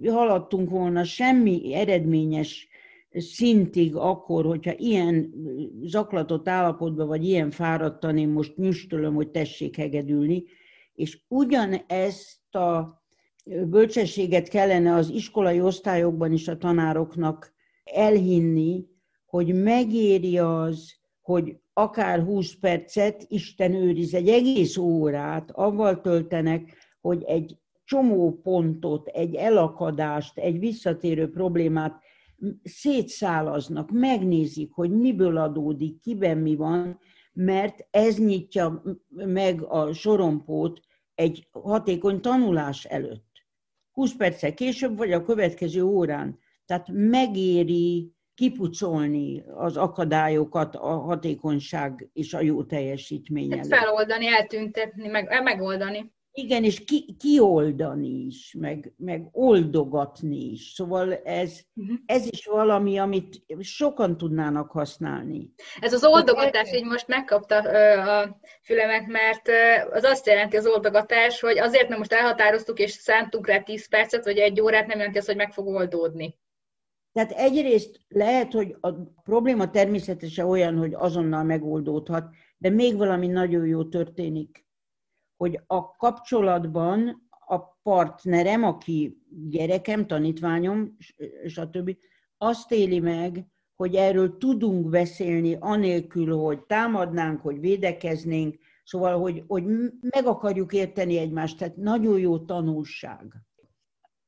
[0.04, 2.68] haladtunk volna semmi eredményes
[3.10, 5.34] szintig akkor, hogyha ilyen
[5.82, 10.44] zaklatott állapotban, vagy ilyen fáradtan én most nyüstölöm, hogy tessék hegedülni,
[10.94, 13.02] és ugyanezt a
[13.44, 17.58] bölcsességet kellene az iskolai osztályokban is a tanároknak
[17.92, 18.86] elhinni,
[19.26, 27.22] hogy megéri az, hogy akár 20 percet, Isten őriz, egy egész órát avval töltenek, hogy
[27.22, 32.02] egy csomó pontot, egy elakadást, egy visszatérő problémát
[32.62, 36.98] szétszálaznak, megnézik, hogy miből adódik, kiben mi van,
[37.32, 40.80] mert ez nyitja meg a sorompót
[41.14, 43.28] egy hatékony tanulás előtt.
[43.90, 46.38] 20 perccel később, vagy a következő órán.
[46.70, 53.66] Tehát megéri kipucolni az akadályokat a hatékonyság és a jó teljesítmény előtt.
[53.66, 56.12] Feloldani, eltüntetni, meg, megoldani.
[56.32, 60.72] Igen, és ki, kioldani is, meg, meg oldogatni is.
[60.74, 61.96] Szóval ez, uh-huh.
[62.06, 65.50] ez is valami, amit sokan tudnának használni.
[65.80, 69.48] Ez az oldogatás így most megkapta a fülemet, mert
[69.92, 74.24] az azt jelenti az oldogatás, hogy azért, mert most elhatároztuk és szántunk rá 10 percet,
[74.24, 76.38] vagy egy órát, nem jelenti azt, hogy meg fog oldódni.
[77.12, 78.92] Tehát egyrészt lehet, hogy a
[79.22, 84.68] probléma természetesen olyan, hogy azonnal megoldódhat, de még valami nagyon jó történik
[85.40, 90.96] hogy a kapcsolatban a partnerem, aki gyerekem, tanítványom,
[91.46, 91.96] stb.,
[92.38, 99.64] azt éli meg, hogy erről tudunk beszélni, anélkül, hogy támadnánk, hogy védekeznénk, szóval, hogy, hogy
[100.00, 103.34] meg akarjuk érteni egymást, tehát nagyon jó tanulság.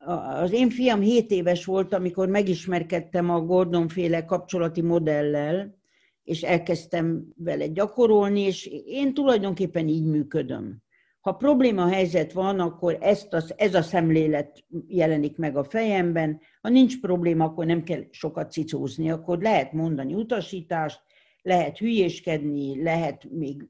[0.05, 5.81] Az én fiam 7 éves volt, amikor megismerkedtem a Gordon-féle kapcsolati modellel,
[6.25, 10.83] és elkezdtem vele gyakorolni, és én tulajdonképpen így működöm.
[11.21, 16.41] Ha probléma helyzet van, akkor ezt az, ez a szemlélet jelenik meg a fejemben.
[16.61, 21.01] Ha nincs probléma, akkor nem kell sokat cicózni, akkor lehet mondani utasítást,
[21.43, 23.69] lehet hülyéskedni, lehet még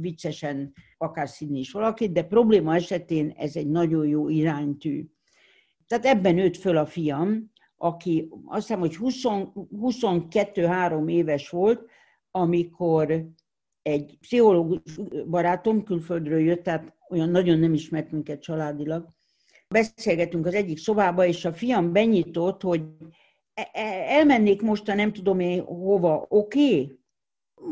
[0.00, 5.11] viccesen akár színi is valakit, de probléma esetén ez egy nagyon jó iránytű.
[5.92, 11.86] Tehát ebben nőtt föl a fiam, aki azt hiszem, hogy 22-3 éves volt,
[12.30, 13.26] amikor
[13.82, 14.80] egy pszichológus
[15.26, 19.08] barátom külföldről jött, tehát olyan nagyon nem ismert minket családilag.
[19.68, 22.82] Beszélgetünk az egyik szobába, és a fiam benyitott, hogy
[23.54, 26.80] e, e, elmennék most, a nem tudom én hova, oké?
[26.80, 26.98] Okay?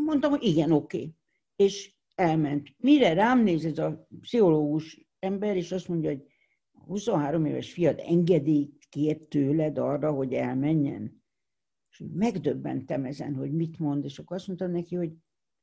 [0.05, 0.97] Mondtam, hogy igen, oké.
[0.97, 1.15] Okay.
[1.57, 2.69] És elment.
[2.77, 6.30] Mire rám néz ez a pszichológus ember, és azt mondja, hogy
[6.91, 11.23] 23 éves fiad engedélyt kért tőled arra, hogy elmenjen.
[11.91, 15.13] És megdöbbentem ezen, hogy mit mond, és akkor azt mondtam neki, hogy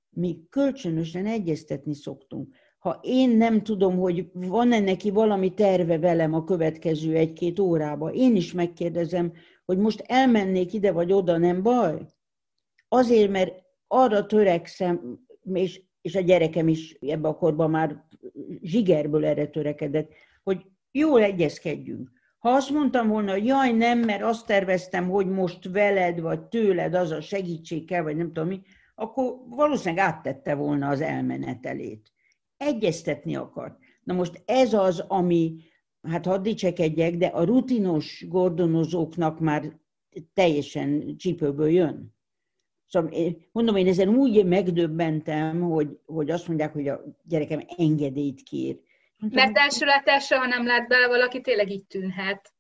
[0.10, 2.56] mi kölcsönösen egyeztetni szoktunk.
[2.80, 8.36] Ha én nem tudom, hogy van-e neki valami terve velem a következő egy-két órába, én
[8.36, 9.34] is megkérdezem,
[9.66, 12.06] hogy most elmennék ide vagy oda, nem baj?
[12.88, 15.20] Azért, mert arra törekszem,
[15.54, 18.06] és, és a gyerekem is ebbe a korban már
[18.62, 20.12] zsigerből erre törekedett,
[20.44, 20.66] hogy
[20.98, 22.12] jól egyezkedjünk.
[22.38, 26.94] Ha azt mondtam volna, hogy jaj, nem, mert azt terveztem, hogy most veled vagy tőled
[26.94, 28.62] az a segítség kell, vagy nem tudom mi,
[28.96, 32.12] akkor valószínűleg áttette volna az elmenetelét.
[32.58, 33.78] Egyeztetni akart.
[34.04, 35.56] Na most ez az, ami,
[36.02, 39.80] hát hadd dicsekedjek, de a rutinos gordonozóknak már
[40.34, 42.16] teljesen csípőből jön.
[42.88, 48.80] Szóval mondom, én ezen úgy megdöbbentem, hogy, hogy azt mondják, hogy a gyerekem engedélyt kér.
[49.18, 52.54] Mert első látásra, ha nem lát bele valaki, tényleg így tűnhet.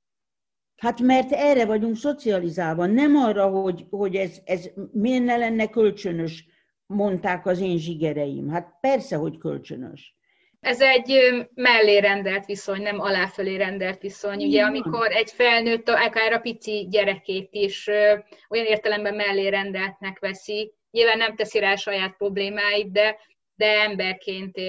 [0.78, 6.45] Hát mert erre vagyunk szocializálva, nem arra, hogy, hogy ez, ez miért ne lenne kölcsönös,
[6.86, 8.49] mondták az én zsigereim.
[8.49, 10.16] Hát persze, hogy kölcsönös.
[10.60, 11.20] Ez egy
[11.53, 14.45] mellé rendelt viszony, nem aláfölé rendelt viszony.
[14.45, 17.88] Ugye, amikor egy felnőtt, akár a pici gyerekét is
[18.49, 23.18] olyan értelemben mellé rendeltnek veszi, nyilván nem teszi rá saját problémáit, de,
[23.58, 24.60] de emberként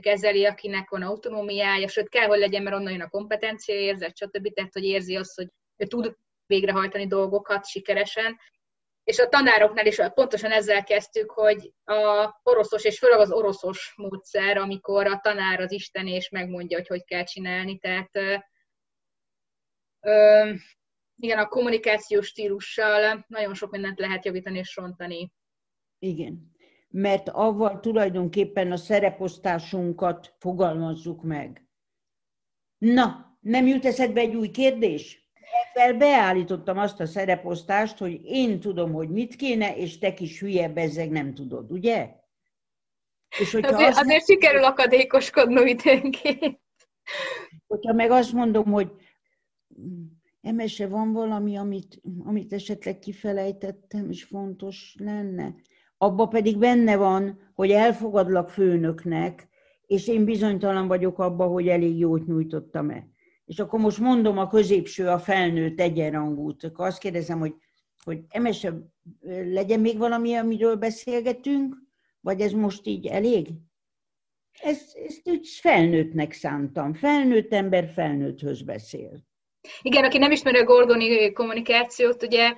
[0.00, 4.52] kezeli, akinek van autonómiája, sőt kell, hogy legyen, mert onnan jön a kompetencia érzet, stb.
[4.52, 6.16] Tehát, hogy érzi azt, hogy ő tud
[6.46, 8.38] végrehajtani dolgokat sikeresen.
[9.04, 14.56] És a tanároknál is pontosan ezzel kezdtük, hogy a oroszos, és főleg az oroszos módszer,
[14.56, 17.78] amikor a tanár az Isten és megmondja, hogy hogy kell csinálni.
[17.78, 18.10] Tehát
[20.00, 20.52] ö,
[21.16, 25.32] igen, a kommunikációs stílussal nagyon sok mindent lehet javítani és rontani.
[25.98, 26.55] Igen
[26.96, 31.68] mert avval tulajdonképpen a szereposztásunkat fogalmazzuk meg.
[32.78, 35.30] Na, nem jut eszedbe egy új kérdés?
[35.74, 40.68] Ezzel beállítottam azt a szereposztást, hogy én tudom, hogy mit kéne, és te kis hülye
[40.68, 42.10] bezzeg nem tudod, ugye?
[43.38, 46.60] És hogyha azért, azt azért sikerül akadékoskodnom időnként.
[47.66, 48.92] Hogyha meg azt mondom, hogy
[50.40, 55.54] emese van valami, amit, amit esetleg kifelejtettem, és fontos lenne,
[56.06, 59.48] abba pedig benne van, hogy elfogadlak főnöknek,
[59.86, 63.06] és én bizonytalan vagyok abba, hogy elég jót nyújtottam-e.
[63.44, 66.64] És akkor most mondom a középső, a felnőtt egyenrangút.
[66.64, 67.54] Akkor azt kérdezem, hogy,
[68.04, 68.74] hogy emese,
[69.44, 71.76] legyen még valami, amiről beszélgetünk,
[72.20, 73.48] vagy ez most így elég?
[74.60, 76.94] Ezt, ezt úgy felnőttnek szántam.
[76.94, 79.24] Felnőtt ember felnőtthöz beszél.
[79.82, 82.54] Igen, aki nem ismeri a Gordoni kommunikációt, ugye,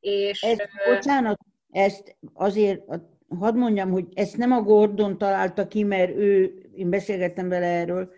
[0.00, 0.42] és...
[0.42, 1.38] Ezt, bocsánat,
[1.76, 2.82] ezt azért
[3.38, 8.10] hadd mondjam, hogy ezt nem a Gordon találta ki, mert ő, én beszélgettem vele erről,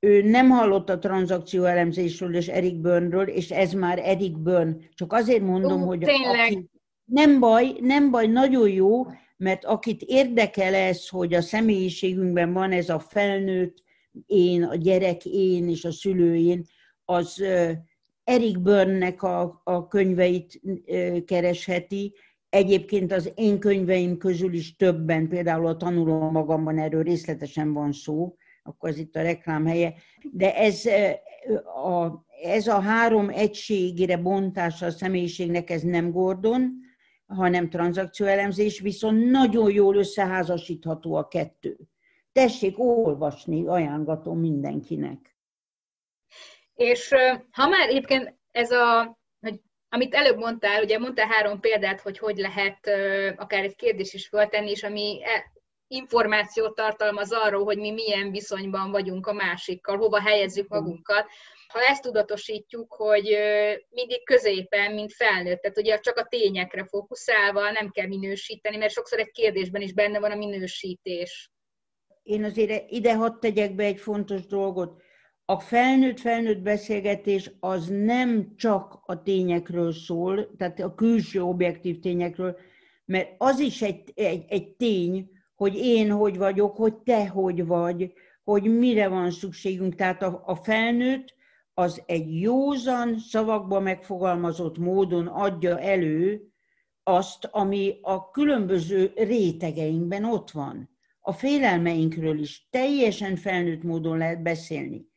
[0.00, 4.76] ő nem hallott a tranzakció elemzésről és Eric Byrne-ről, és ez már Eric Byrne.
[4.94, 6.52] Csak azért mondom, Ó, hogy tényleg.
[6.52, 6.70] Aki,
[7.04, 9.06] nem baj, nem baj, nagyon jó,
[9.36, 13.82] mert akit érdekel ez, hogy a személyiségünkben van ez a felnőtt
[14.26, 16.64] én, a gyerek én és a szülőjén,
[17.04, 17.42] az
[18.24, 20.60] Eric Byrne-nek a, a könyveit
[21.24, 22.14] keresheti,
[22.48, 28.36] Egyébként az én könyveim közül is többen, például a Tanuló magamban erről részletesen van szó,
[28.62, 29.94] akkor ez itt a reklám helye,
[30.32, 30.84] de ez
[31.84, 36.84] a, ez a három egységére bontása a személyiségnek, ez nem Gordon,
[37.26, 41.78] hanem tranzakcióelemzés, viszont nagyon jól összeházasítható a kettő.
[42.32, 45.36] Tessék olvasni, ajánlatom mindenkinek.
[46.74, 47.14] És
[47.50, 49.18] ha már egyébként ez a
[49.88, 52.86] amit előbb mondtál, ugye mondtál három példát, hogy hogy lehet
[53.36, 55.52] akár egy kérdés is föltenni, és ami e,
[55.88, 61.26] információt tartalmaz arról, hogy mi milyen viszonyban vagyunk a másikkal, hova helyezzük magunkat.
[61.68, 63.36] Ha ezt tudatosítjuk, hogy
[63.88, 69.18] mindig középen, mint felnőtt, tehát ugye csak a tényekre fókuszálva nem kell minősíteni, mert sokszor
[69.18, 71.50] egy kérdésben is benne van a minősítés.
[72.22, 75.02] Én azért ide hadd tegyek be egy fontos dolgot
[75.48, 82.56] a felnőtt-felnőtt beszélgetés az nem csak a tényekről szól, tehát a külső objektív tényekről,
[83.04, 88.12] mert az is egy, egy, egy tény, hogy én hogy vagyok, hogy te hogy vagy,
[88.44, 89.94] hogy mire van szükségünk.
[89.94, 91.34] Tehát a, a felnőtt
[91.74, 96.50] az egy józan, szavakba megfogalmazott módon adja elő
[97.02, 100.90] azt, ami a különböző rétegeinkben ott van.
[101.20, 105.14] A félelmeinkről is teljesen felnőtt módon lehet beszélni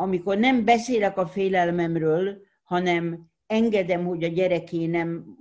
[0.00, 5.36] amikor nem beszélek a félelmemről, hanem engedem, hogy a gyereké nem,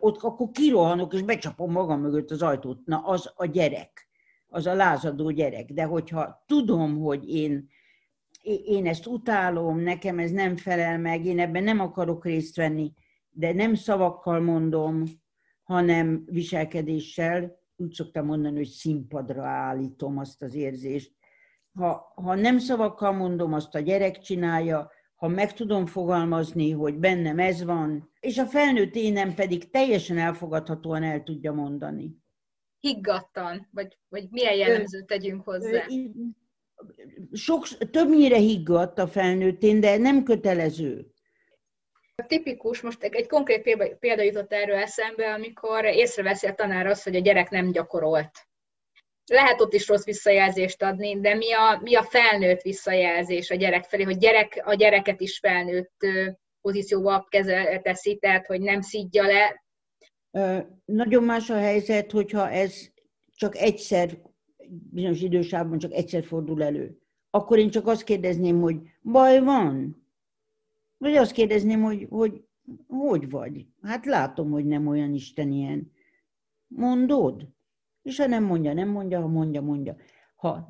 [0.00, 2.78] ott akkor kirohanok, és becsapom magam mögött az ajtót.
[2.84, 4.08] Na, az a gyerek,
[4.46, 5.72] az a lázadó gyerek.
[5.72, 7.68] De hogyha tudom, hogy én,
[8.64, 12.92] én ezt utálom, nekem ez nem felel meg, én ebben nem akarok részt venni,
[13.30, 15.02] de nem szavakkal mondom,
[15.62, 21.12] hanem viselkedéssel, úgy szoktam mondani, hogy színpadra állítom azt az érzést,
[21.74, 27.38] ha, ha nem szavakkal mondom, azt a gyerek csinálja, ha meg tudom fogalmazni, hogy bennem
[27.38, 32.16] ez van, és a felnőtt énem pedig teljesen elfogadhatóan el tudja mondani.
[32.80, 35.86] Higgadtan, vagy, vagy milyen jellemzőt tegyünk hozzá?
[37.32, 41.06] Sok, többnyire higgadt a felnőtt én, de nem kötelező.
[42.26, 43.62] Tipikus, most egy konkrét
[43.98, 48.30] példa jutott erről eszembe, amikor észreveszi a tanár azt, hogy a gyerek nem gyakorolt
[49.26, 53.84] lehet ott is rossz visszajelzést adni, de mi a, mi a felnőtt visszajelzés a gyerek
[53.84, 56.06] felé, hogy gyerek, a gyereket is felnőtt
[56.60, 59.64] pozícióba kezel, teszi, tehát hogy nem szidja le.
[60.84, 62.92] Nagyon más a helyzet, hogyha ez
[63.34, 64.18] csak egyszer,
[64.90, 66.98] bizonyos idősában csak egyszer fordul elő.
[67.30, 70.02] Akkor én csak azt kérdezném, hogy baj van?
[70.96, 72.44] Vagy azt kérdezném, hogy hogy,
[72.88, 73.66] hogy vagy?
[73.82, 75.92] Hát látom, hogy nem olyan Isten ilyen.
[76.66, 77.48] Mondod?
[78.04, 79.96] És ha nem mondja, nem mondja, ha mondja, mondja.
[80.36, 80.66] Ha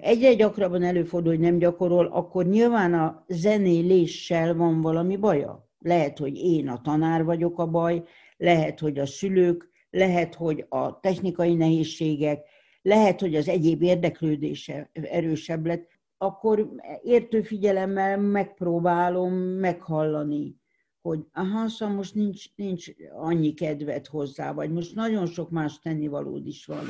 [0.00, 5.68] egyre gyakrabban előfordul, hogy nem gyakorol, akkor nyilván a zenéléssel van valami baja.
[5.78, 8.02] Lehet, hogy én a tanár vagyok a baj,
[8.36, 12.46] lehet, hogy a szülők, lehet, hogy a technikai nehézségek,
[12.82, 16.70] lehet, hogy az egyéb érdeklődése erősebb lett, akkor
[17.02, 20.56] értő figyelemmel megpróbálom meghallani
[21.04, 26.46] hogy aha, szóval most nincs, nincs annyi kedved hozzá, vagy most nagyon sok más tennivalód
[26.46, 26.84] is van.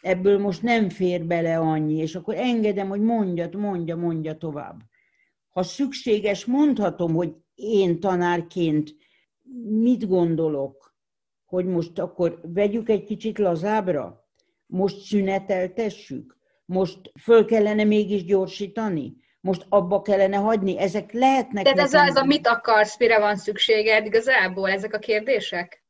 [0.00, 4.80] Ebből most nem fér bele annyi, és akkor engedem, hogy mondja, mondja, mondja tovább.
[5.48, 8.94] Ha szükséges, mondhatom, hogy én tanárként
[9.68, 10.94] mit gondolok,
[11.44, 14.28] hogy most akkor vegyük egy kicsit lazábra,
[14.66, 19.16] most szüneteltessük, most föl kellene mégis gyorsítani,
[19.46, 21.64] most abba kellene hagyni, ezek lehetnek...
[21.64, 25.84] Tehát ez a, ez a mit akarsz, mire van szükséged igazából, ezek a kérdések?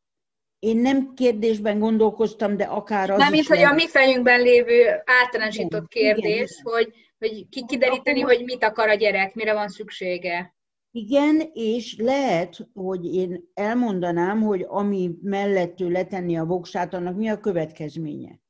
[0.59, 5.88] Én nem kérdésben gondolkoztam, de akár az Nem, mint hogy a mi fejünkben lévő általánosított
[5.88, 10.54] kérdés, igen, hogy, hogy kideríteni, hogy mit akar a gyerek, mire van szüksége.
[10.90, 17.28] Igen, és lehet, hogy én elmondanám, hogy ami mellett ő letenni a voksát, annak mi
[17.28, 18.40] a következménye.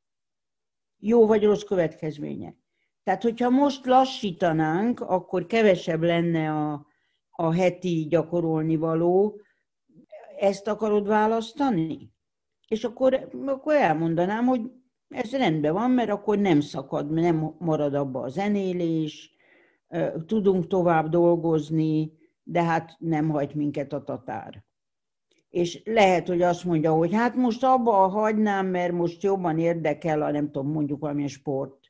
[0.98, 2.54] Jó vagy rossz következménye.
[3.07, 6.86] Tehát, hogyha most lassítanánk, akkor kevesebb lenne a,
[7.30, 9.40] a heti gyakorolni való.
[10.38, 12.12] Ezt akarod választani?
[12.68, 14.61] És akkor, akkor elmondanám, hogy
[15.09, 19.34] ez rendben van, mert akkor nem szakad, nem marad abba a zenélés,
[20.26, 24.64] tudunk tovább dolgozni, de hát nem hagy minket a tatár.
[25.48, 30.30] És lehet, hogy azt mondja, hogy hát most abba hagynám, mert most jobban érdekel a
[30.30, 31.86] nem tudom, mondjuk valamilyen sport.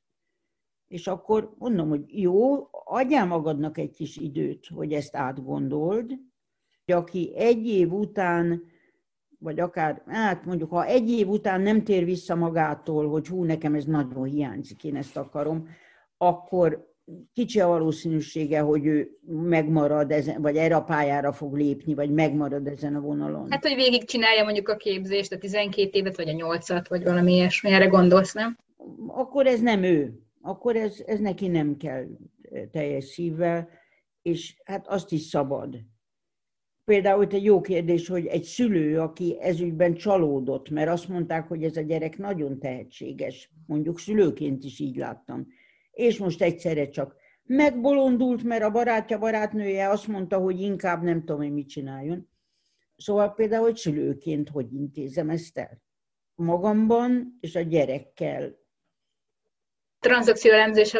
[0.89, 6.12] És akkor mondom, hogy jó, adjál magadnak egy kis időt, hogy ezt átgondold,
[6.84, 8.62] hogy aki egy év után,
[9.39, 13.74] vagy akár, hát mondjuk, ha egy év után nem tér vissza magától, hogy hú, nekem
[13.74, 15.68] ez nagyon hiányzik, én ezt akarom,
[16.16, 16.95] akkor
[17.32, 22.66] kicsi a valószínűsége, hogy ő megmarad, ezen, vagy erre a pályára fog lépni, vagy megmarad
[22.66, 23.51] ezen a vonalon.
[23.51, 27.32] Hát, hogy végig csinálja mondjuk a képzést, a 12 évet, vagy a 8-at, vagy valami
[27.32, 28.57] ilyesmi, erre gondolsz, nem?
[29.07, 32.07] Akkor ez nem ő akkor ez, ez neki nem kell
[32.70, 33.68] teljes szívvel,
[34.22, 35.78] és hát azt is szabad.
[36.84, 41.64] Például itt egy jó kérdés, hogy egy szülő, aki ezügyben csalódott, mert azt mondták, hogy
[41.64, 45.47] ez a gyerek nagyon tehetséges, mondjuk szülőként is így láttam,
[45.90, 51.36] és most egyszerre csak megbolondult, mert a barátja, barátnője azt mondta, hogy inkább nem tudom,
[51.36, 52.28] hogy mit csináljon.
[52.97, 55.82] Szóval például, hogy szülőként hogy intézem ezt el?
[56.34, 58.65] Magamban és a gyerekkel
[60.01, 60.94] tranzakció elemzés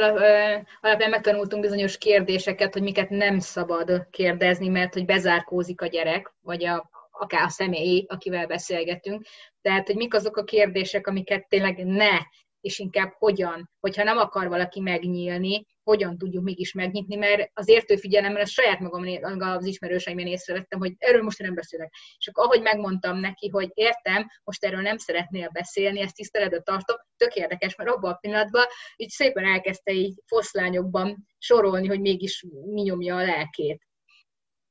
[0.80, 6.64] alapján megtanultunk bizonyos kérdéseket, hogy miket nem szabad kérdezni, mert hogy bezárkózik a gyerek, vagy
[6.64, 9.26] a, akár a személy, akivel beszélgetünk.
[9.62, 12.18] Tehát, hogy mik azok a kérdések, amiket tényleg ne
[12.66, 17.96] és inkább hogyan, hogyha nem akar valaki megnyílni, hogyan tudjuk mégis megnyitni, mert az értő
[17.96, 19.04] figyelemmel a saját magam
[19.38, 21.94] az ismerőseimben észrevettem, hogy erről most nem beszélek.
[22.18, 26.96] És akkor ahogy megmondtam neki, hogy értem, most erről nem szeretnél beszélni, ezt tiszteletbe tartom,
[27.16, 28.64] tök érdekes, mert abban a pillanatban
[28.96, 33.82] így szépen elkezdte így foszlányokban sorolni, hogy mégis mi nyomja a lelkét.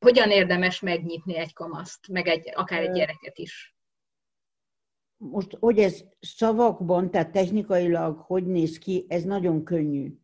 [0.06, 3.75] Hogyan érdemes megnyitni egy kamaszt, meg egy, akár egy gyereket is?
[5.18, 10.18] Most, hogy ez szavakban, tehát technikailag hogy néz ki, ez nagyon könnyű.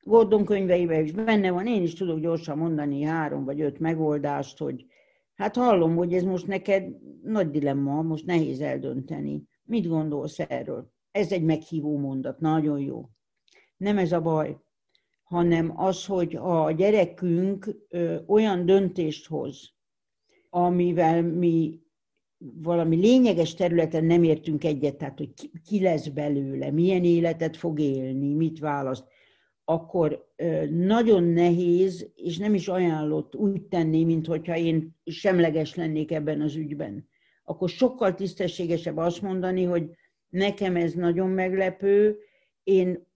[0.00, 4.86] Gordon könyveiben is benne van, én is tudok gyorsan mondani három vagy öt megoldást, hogy
[5.34, 9.42] hát hallom, hogy ez most neked nagy dilemma, most nehéz eldönteni.
[9.64, 10.92] Mit gondolsz erről?
[11.10, 13.08] Ez egy meghívó mondat, nagyon jó.
[13.76, 14.58] Nem ez a baj,
[15.22, 17.76] hanem az, hogy a gyerekünk
[18.26, 19.74] olyan döntést hoz,
[20.50, 21.80] amivel mi
[22.52, 25.32] valami lényeges területen nem értünk egyet, tehát hogy
[25.64, 29.04] ki, lesz belőle, milyen életet fog élni, mit választ,
[29.64, 30.32] akkor
[30.70, 36.56] nagyon nehéz, és nem is ajánlott úgy tenni, mint hogyha én semleges lennék ebben az
[36.56, 37.08] ügyben.
[37.44, 39.90] Akkor sokkal tisztességesebb azt mondani, hogy
[40.28, 42.18] nekem ez nagyon meglepő,
[42.62, 43.06] én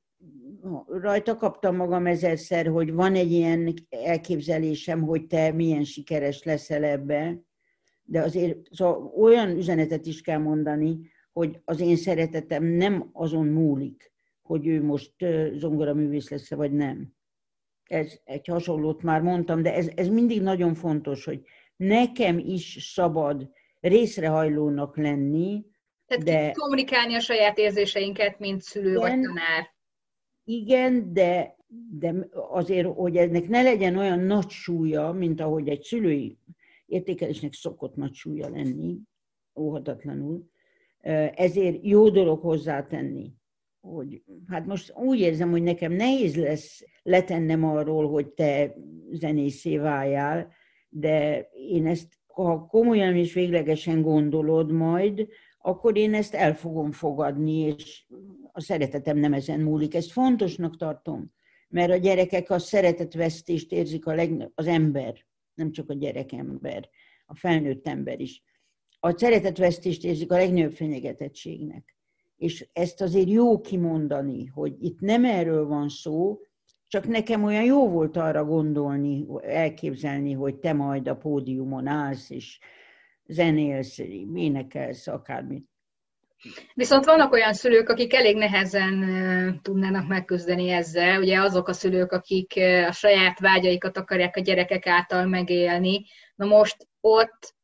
[0.87, 7.43] rajta kaptam magam ezerszer, hogy van egy ilyen elképzelésem, hogy te milyen sikeres leszel ebbe,
[8.11, 10.99] de azért szóval olyan üzenetet is kell mondani,
[11.33, 15.13] hogy az én szeretetem nem azon múlik, hogy ő most
[15.53, 17.13] zongoraművész lesz vagy nem.
[17.85, 21.43] Ez egy hasonlót már mondtam, de ez, ez mindig nagyon fontos, hogy
[21.77, 23.51] nekem is szabad
[23.81, 25.65] részrehajlónak lenni,
[26.07, 26.51] tehát de...
[26.53, 29.67] kommunikálni a saját érzéseinket, mint szülő igen, vagy tanár.
[30.45, 31.57] Igen, de,
[31.99, 36.39] de azért, hogy ennek ne legyen olyan nagy súlya, mint ahogy egy szülői
[36.89, 38.99] értékelésnek szokott nagy súlya lenni,
[39.57, 40.51] óhatatlanul.
[41.35, 43.33] Ezért jó dolog hozzátenni,
[43.81, 48.75] hogy hát most úgy érzem, hogy nekem nehéz lesz letennem arról, hogy te
[49.11, 50.53] zenészé váljál,
[50.89, 55.29] de én ezt, ha komolyan és véglegesen gondolod majd,
[55.59, 58.07] akkor én ezt el fogom fogadni, és
[58.53, 59.95] a szeretetem nem ezen múlik.
[59.95, 61.33] Ezt fontosnak tartom,
[61.69, 65.27] mert a gyerekek a szeretetvesztést érzik a leg, az ember
[65.59, 66.89] nem csak a gyerekember,
[67.27, 68.43] a felnőtt ember is.
[69.01, 71.97] A szeretetvesztést érzik a legnagyobb fenyegetettségnek.
[72.37, 76.41] És ezt azért jó kimondani, hogy itt nem erről van szó,
[76.87, 82.59] csak nekem olyan jó volt arra gondolni, elképzelni, hogy te majd a pódiumon állsz, és
[83.27, 83.99] zenélsz,
[84.35, 85.67] énekelsz, akármit.
[86.75, 91.21] Viszont vannak olyan szülők, akik elég nehezen tudnának megküzdeni ezzel.
[91.21, 92.53] Ugye azok a szülők, akik
[92.89, 96.05] a saját vágyaikat akarják a gyerekek által megélni.
[96.35, 97.57] Na most ott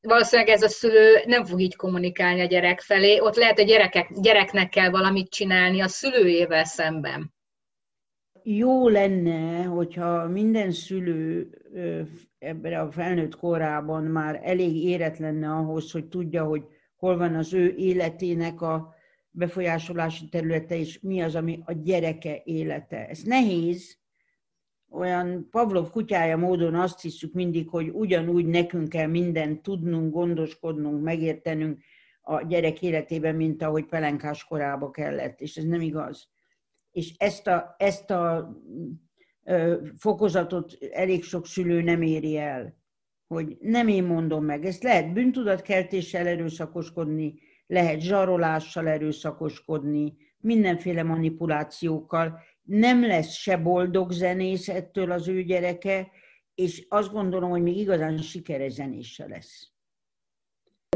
[0.00, 3.18] valószínűleg ez a szülő nem fog így kommunikálni a gyerek felé.
[3.20, 7.32] Ott lehet, hogy gyerekek, gyereknek kell valamit csinálni a szülőjével szemben.
[8.42, 11.48] Jó lenne, hogyha minden szülő
[12.38, 16.62] ebben a felnőtt korában már elég érett lenne ahhoz, hogy tudja, hogy
[17.04, 18.94] hol van az ő életének a
[19.30, 23.08] befolyásolási területe, és mi az, ami a gyereke élete.
[23.08, 23.98] Ez nehéz,
[24.90, 31.82] olyan Pavlov kutyája módon azt hiszük mindig, hogy ugyanúgy nekünk kell mindent tudnunk, gondoskodnunk, megértenünk
[32.20, 36.28] a gyerek életében, mint ahogy pelenkás korába kellett, és ez nem igaz.
[36.90, 38.54] És ezt a, ezt a
[39.96, 42.83] fokozatot elég sok szülő nem éri el
[43.26, 44.64] hogy nem én mondom meg.
[44.64, 47.34] Ezt lehet bűntudatkeltéssel erőszakoskodni,
[47.66, 52.40] lehet zsarolással erőszakoskodni, mindenféle manipulációkkal.
[52.62, 56.10] Nem lesz se boldog zenész ettől az ő gyereke,
[56.54, 59.74] és azt gondolom, hogy még igazán sikeres zenés se lesz.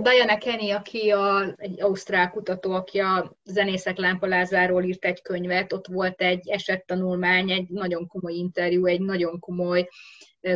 [0.03, 5.87] Diana Kenny, aki a, egy ausztrál kutató, aki a zenészek lámpalázáról írt egy könyvet, ott
[5.87, 9.89] volt egy esettanulmány, egy nagyon komoly interjú, egy nagyon komoly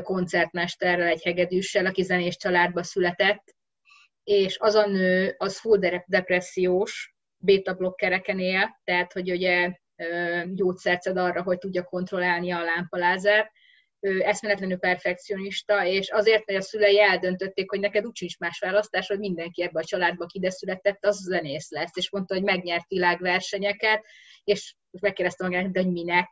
[0.03, 3.55] koncertmesterrel, egy hegedűssel, aki zenés családba született,
[4.25, 9.73] és az a nő, az full depressziós, beta-blokkereken él, tehát hogy ugye
[10.45, 13.51] gyógyszert szed arra, hogy tudja kontrollálni a lámpalázert,
[14.01, 19.07] ő eszméletlenül perfekcionista, és azért, hogy a szülei eldöntötték, hogy neked úgy sincs más választás,
[19.07, 22.89] hogy mindenki ebbe a családba, aki ide született, az zenész lesz, és mondta, hogy megnyert
[22.89, 24.05] világversenyeket,
[24.45, 26.29] és megkérdezte magát, hogy minek,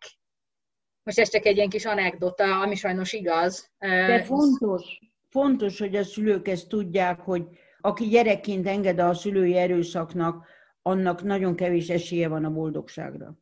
[1.11, 3.71] most ez csak egy ilyen kis anekdota, ami sajnos igaz.
[3.79, 4.99] De fontos,
[5.29, 7.45] fontos, hogy a szülők ezt tudják, hogy
[7.81, 10.47] aki gyerekként enged a szülői erőszaknak,
[10.83, 13.39] annak nagyon kevés esélye van a boldogságra.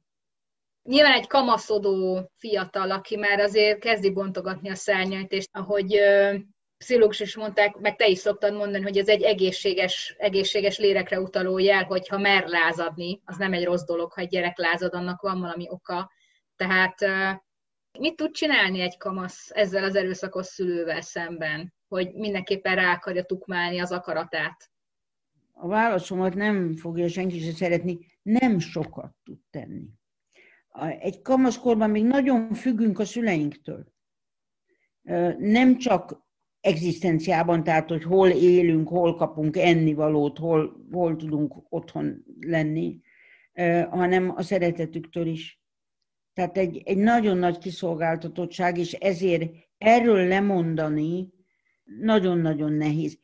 [0.83, 6.01] Nyilván egy kamaszodó fiatal, aki már azért kezdi bontogatni a szárnyait, és ahogy
[6.79, 11.59] pszichológus is mondták, meg te is szoktad mondani, hogy ez egy egészséges, egészséges lérekre utaló
[11.59, 15.41] jel, hogyha mer lázadni, az nem egy rossz dolog, ha egy gyerek lázad, annak van
[15.41, 16.11] valami oka.
[16.57, 16.95] Tehát
[17.99, 23.79] Mit tud csinálni egy kamasz ezzel az erőszakos szülővel szemben, hogy mindenképpen rá akarja tukmálni
[23.79, 24.71] az akaratát?
[25.53, 29.89] A válaszomat nem fogja senki sem szeretni, nem sokat tud tenni.
[30.99, 33.93] Egy kamaszkorban még nagyon függünk a szüleinktől.
[35.39, 36.27] Nem csak
[36.61, 43.01] egzisztenciában, tehát hogy hol élünk, hol kapunk ennivalót, hol, hol tudunk otthon lenni,
[43.91, 45.58] hanem a szeretetüktől is.
[46.39, 51.33] Tehát egy, egy nagyon nagy kiszolgáltatottság, és ezért erről lemondani
[52.01, 53.19] nagyon-nagyon nehéz.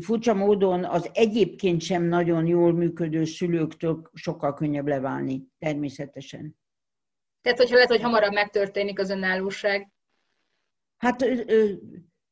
[0.00, 6.56] Furcsa módon az egyébként sem nagyon jól működő szülőktől sokkal könnyebb leválni, természetesen.
[7.42, 9.92] Tehát, hogyha lehet, hogy hamarabb megtörténik az önállóság?
[10.96, 11.24] Hát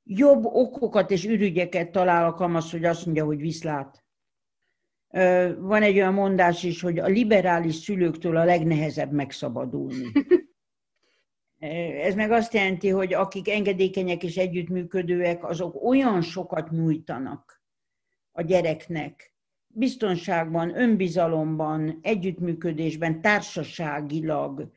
[0.04, 4.04] jobb okokat és ürügyeket talál a kamasz, hogy azt mondja, hogy viszlát.
[5.58, 10.06] Van egy olyan mondás is, hogy a liberális szülőktől a legnehezebb megszabadulni.
[12.02, 17.62] Ez meg azt jelenti, hogy akik engedékenyek és együttműködőek, azok olyan sokat nyújtanak
[18.32, 19.34] a gyereknek,
[19.66, 24.70] biztonságban, önbizalomban, együttműködésben, társaságilag,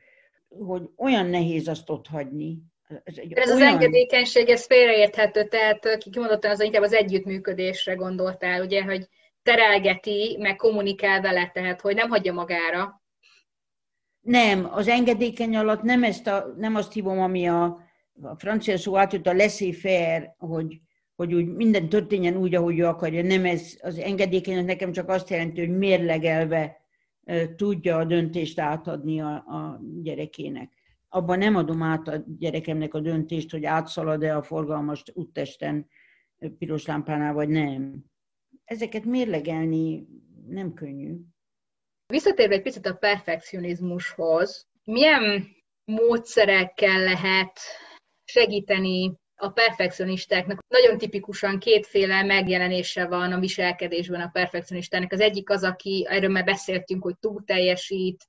[0.48, 2.58] hogy olyan nehéz azt ott hagyni.
[3.04, 3.66] Ez, egy ez olyan...
[3.66, 9.08] az engedékenység, ez félreérthető, tehát kimondottan az inkább az együttműködésre gondoltál, ugye, hogy
[9.44, 13.02] terelgeti, meg kommunikál vele, tehát hogy nem hagyja magára.
[14.20, 17.64] Nem, az engedékeny alatt nem, ezt a, nem azt hívom, ami a,
[18.22, 20.80] a francia szó átjött, a laissez-faire, hogy,
[21.14, 23.22] hogy úgy minden történjen úgy, ahogy ő akarja.
[23.22, 26.80] Nem ez, az engedékeny nekem csak azt jelenti, hogy mérlegelve
[27.56, 30.72] tudja a döntést átadni a, a gyerekének.
[31.08, 35.88] Abban nem adom át a gyerekemnek a döntést, hogy átszalad-e a forgalmas úttesten
[36.58, 38.04] piros lámpánál, vagy nem
[38.64, 40.06] ezeket mérlegelni
[40.46, 41.16] nem könnyű.
[42.06, 45.46] Visszatérve egy picit a perfekcionizmushoz, milyen
[45.84, 47.58] módszerekkel lehet
[48.24, 50.58] segíteni a perfekcionistáknak.
[50.68, 55.12] Nagyon tipikusan kétféle megjelenése van a viselkedésben a perfekcionistának.
[55.12, 58.26] Az egyik az, aki, erről már beszéltünk, hogy túl teljesít,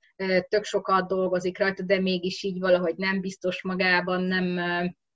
[0.48, 4.60] tök sokat dolgozik rajta, de mégis így valahogy nem biztos magában, nem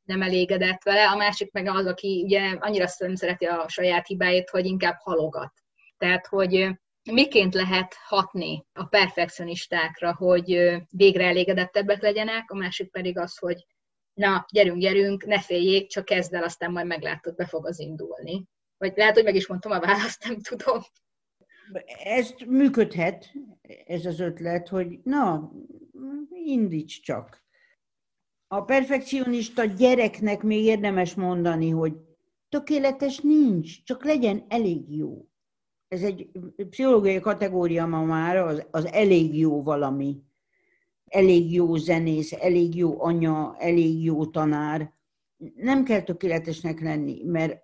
[0.10, 4.50] nem elégedett vele, a másik meg az, aki ugye annyira nem szereti a saját hibáit,
[4.50, 5.54] hogy inkább halogat.
[5.98, 6.70] Tehát, hogy
[7.12, 13.66] miként lehet hatni a perfekcionistákra, hogy végre elégedettebbek legyenek, a másik pedig az, hogy
[14.14, 18.46] na, gyerünk, gyerünk, ne féljék, csak kezd el, aztán majd meglátod, be fog az indulni.
[18.78, 20.82] Vagy lehet, hogy meg is mondtam a választ, nem tudom.
[22.04, 23.32] ezt működhet,
[23.86, 25.52] ez az ötlet, hogy na,
[26.30, 27.48] indíts csak.
[28.52, 31.94] A perfekcionista gyereknek még érdemes mondani, hogy
[32.50, 35.28] tökéletes nincs, csak legyen elég jó.
[35.88, 36.30] Ez egy
[36.70, 40.22] pszichológiai kategória ma már, az, az elég jó valami.
[41.06, 44.94] Elég jó zenész, elég jó anya, elég jó tanár.
[45.56, 47.62] Nem kell tökéletesnek lenni, mert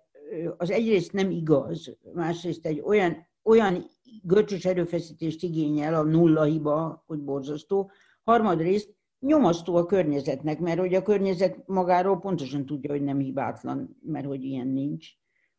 [0.56, 3.90] az egyrészt nem igaz, másrészt egy olyan, olyan
[4.22, 7.90] görcsös erőfeszítést igényel a nulla hiba, hogy borzasztó.
[8.24, 8.95] Harmadrészt
[9.26, 14.44] nyomasztó a környezetnek, mert hogy a környezet magáról pontosan tudja, hogy nem hibátlan, mert hogy
[14.44, 15.08] ilyen nincs.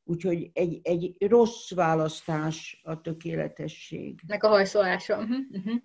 [0.03, 4.20] Úgyhogy egy, egy rossz választás a tökéletesség.
[4.28, 5.18] Nek a hajszolása.
[5.18, 5.82] Uh-huh, uh-huh.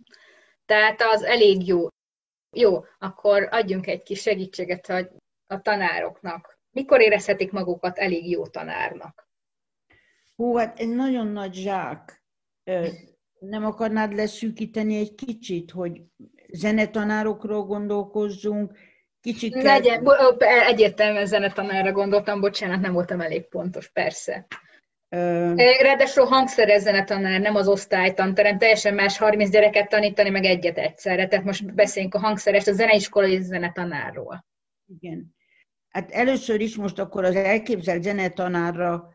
[0.66, 1.87] Tehát az elég jó.
[2.57, 5.11] Jó, akkor adjunk egy kis segítséget a,
[5.47, 6.59] a tanároknak.
[6.70, 9.28] Mikor érezhetik magukat elég jó tanárnak?
[10.37, 12.24] Hú, hát egy nagyon nagy zsák.
[13.39, 16.03] Nem akarnád leszűkíteni egy kicsit, hogy
[16.53, 18.72] zenetanárokról gondolkozzunk,
[19.20, 20.07] kicsit Legyen,
[20.66, 24.46] egyértelműen zenetanárra gondoltam, bocsánat, nem voltam elég pontos, persze.
[25.09, 25.53] Ö...
[25.80, 31.28] Ráadásul hangszeres zenetanár, nem az osztálytanterem, teljesen más 30 gyereket tanítani, meg egyet egyszerre.
[31.28, 34.44] Tehát most beszéljünk a hangszeres, a zeneiskolai zenetanárról.
[34.86, 35.34] Igen.
[35.88, 39.09] Hát először is most akkor az elképzelt zenetanárra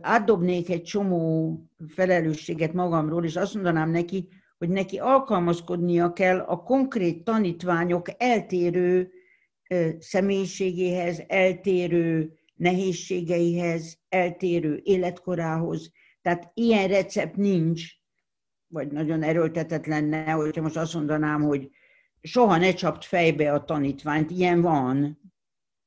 [0.00, 1.54] átdobnék egy csomó
[1.88, 4.28] felelősséget magamról, és azt mondanám neki,
[4.58, 9.12] hogy neki alkalmazkodnia kell a konkrét tanítványok eltérő
[9.98, 15.92] személyiségéhez, eltérő nehézségeihez, eltérő életkorához.
[16.22, 17.84] Tehát ilyen recept nincs,
[18.66, 21.70] vagy nagyon erőltetett lenne, hogyha most azt mondanám, hogy
[22.20, 25.20] soha ne csapt fejbe a tanítványt, ilyen van.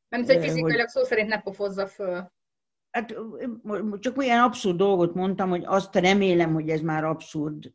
[0.09, 2.31] Nem, hogy fizikailag szó szerint ne pofozza föl.
[2.91, 3.15] Hát
[3.99, 7.73] csak olyan abszurd dolgot mondtam, hogy azt remélem, hogy ez már abszurd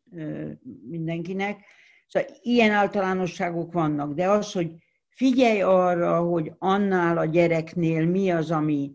[0.89, 1.65] mindenkinek.
[2.07, 4.71] Szóval ilyen általánosságok vannak, de az, hogy
[5.09, 8.91] figyelj arra, hogy annál a gyereknél mi az, ami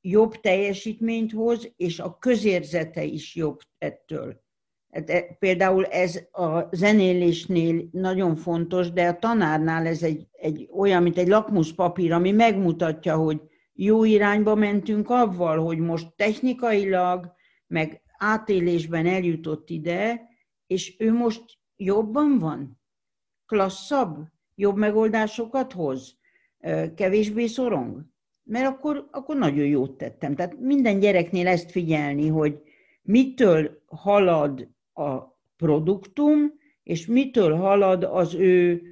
[0.00, 4.42] jobb teljesítményt hoz, és a közérzete is jobb ettől.
[4.90, 11.02] Hát e, például ez a zenélésnél nagyon fontos, de a tanárnál ez egy, egy olyan,
[11.02, 13.40] mint egy lakmuszpapír, ami megmutatja, hogy
[13.84, 17.32] jó irányba mentünk avval, hogy most technikailag,
[17.66, 20.28] meg átélésben eljutott ide,
[20.66, 21.42] és ő most
[21.76, 22.80] jobban van?
[23.46, 24.18] Klasszabb?
[24.54, 26.18] Jobb megoldásokat hoz?
[26.94, 28.04] Kevésbé szorong?
[28.42, 30.34] Mert akkor, akkor nagyon jót tettem.
[30.34, 32.60] Tehát minden gyereknél ezt figyelni, hogy
[33.02, 35.18] mitől halad a
[35.56, 36.52] produktum,
[36.82, 38.82] és mitől halad az ő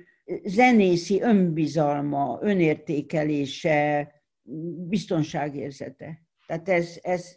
[0.45, 4.13] zenészi önbizalma, önértékelése,
[4.89, 6.23] biztonságérzete.
[6.47, 7.37] Tehát ez, ez,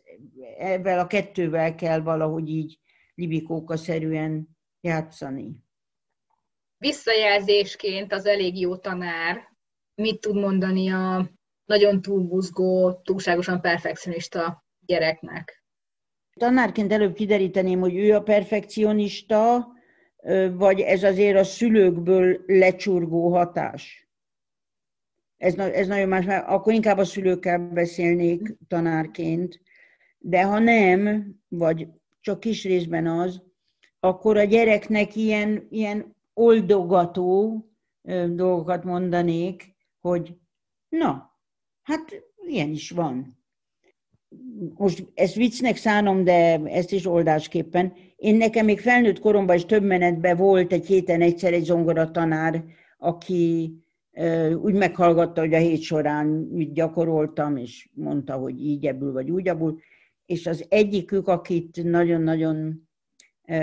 [0.58, 2.80] ebben a kettővel kell valahogy így
[3.16, 5.64] libikóka-szerűen játszani.
[6.78, 9.50] Visszajelzésként az elég jó tanár
[9.96, 11.32] mit tud mondani a
[11.66, 15.64] nagyon túlbuzgó, túlságosan perfekcionista gyereknek?
[16.40, 19.68] Tanárként előbb kideríteném, hogy ő a perfekcionista,
[20.52, 24.11] vagy ez azért a szülőkből lecsurgó hatás
[25.42, 29.62] ez, ez nagyon más, mert akkor inkább a szülőkkel beszélnék tanárként,
[30.18, 31.88] de ha nem, vagy
[32.20, 33.42] csak kis részben az,
[34.00, 37.66] akkor a gyereknek ilyen, ilyen oldogató
[38.28, 40.36] dolgokat mondanék, hogy
[40.90, 41.40] na,
[41.82, 43.40] hát ilyen is van.
[44.76, 47.94] Most ezt viccnek szánom, de ezt is oldásképpen.
[48.16, 52.64] Én nekem még felnőtt koromban is több menetben volt egy héten egyszer egy zongora tanár,
[52.98, 53.74] aki
[54.56, 59.48] úgy meghallgatta, hogy a hét során mit gyakoroltam, és mondta, hogy így ebből vagy úgy
[59.48, 59.80] ebből,
[60.26, 62.90] és az egyikük, akit nagyon-nagyon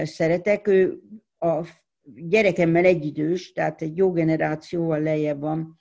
[0.02, 1.02] szeretek, ő
[1.38, 1.66] a
[2.14, 5.76] gyerekemmel egyidős, tehát egy jó generációval lejjebb van,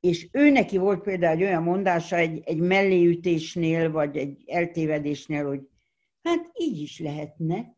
[0.00, 5.60] és ő neki volt például egy olyan mondása egy, egy melléütésnél, vagy egy eltévedésnél, hogy
[6.22, 7.75] hát így is lehetne.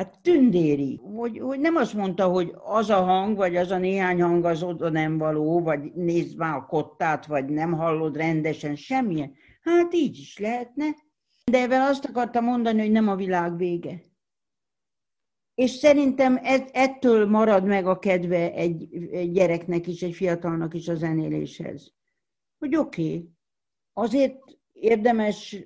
[0.00, 4.22] Hát tündéri, hogy, hogy nem azt mondta, hogy az a hang, vagy az a néhány
[4.22, 9.32] hang az oda nem való, vagy nézd már a kottát, vagy nem hallod rendesen, semmilyen.
[9.62, 10.84] Hát így is lehetne.
[11.44, 14.02] De ebben azt akarta mondani, hogy nem a világ vége.
[15.54, 16.40] És szerintem
[16.72, 21.92] ettől marad meg a kedve egy, egy gyereknek is, egy fiatalnak is a zenéléshez.
[22.58, 23.30] Hogy oké, okay,
[23.92, 24.38] azért
[24.72, 25.64] érdemes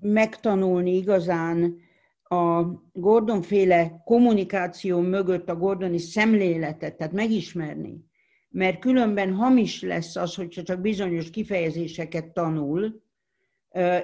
[0.00, 1.86] megtanulni igazán
[2.28, 2.62] a
[2.92, 8.04] Gordon féle kommunikáció mögött a Gordoni szemléletet, tehát megismerni,
[8.48, 13.02] mert különben hamis lesz az, hogyha csak bizonyos kifejezéseket tanul,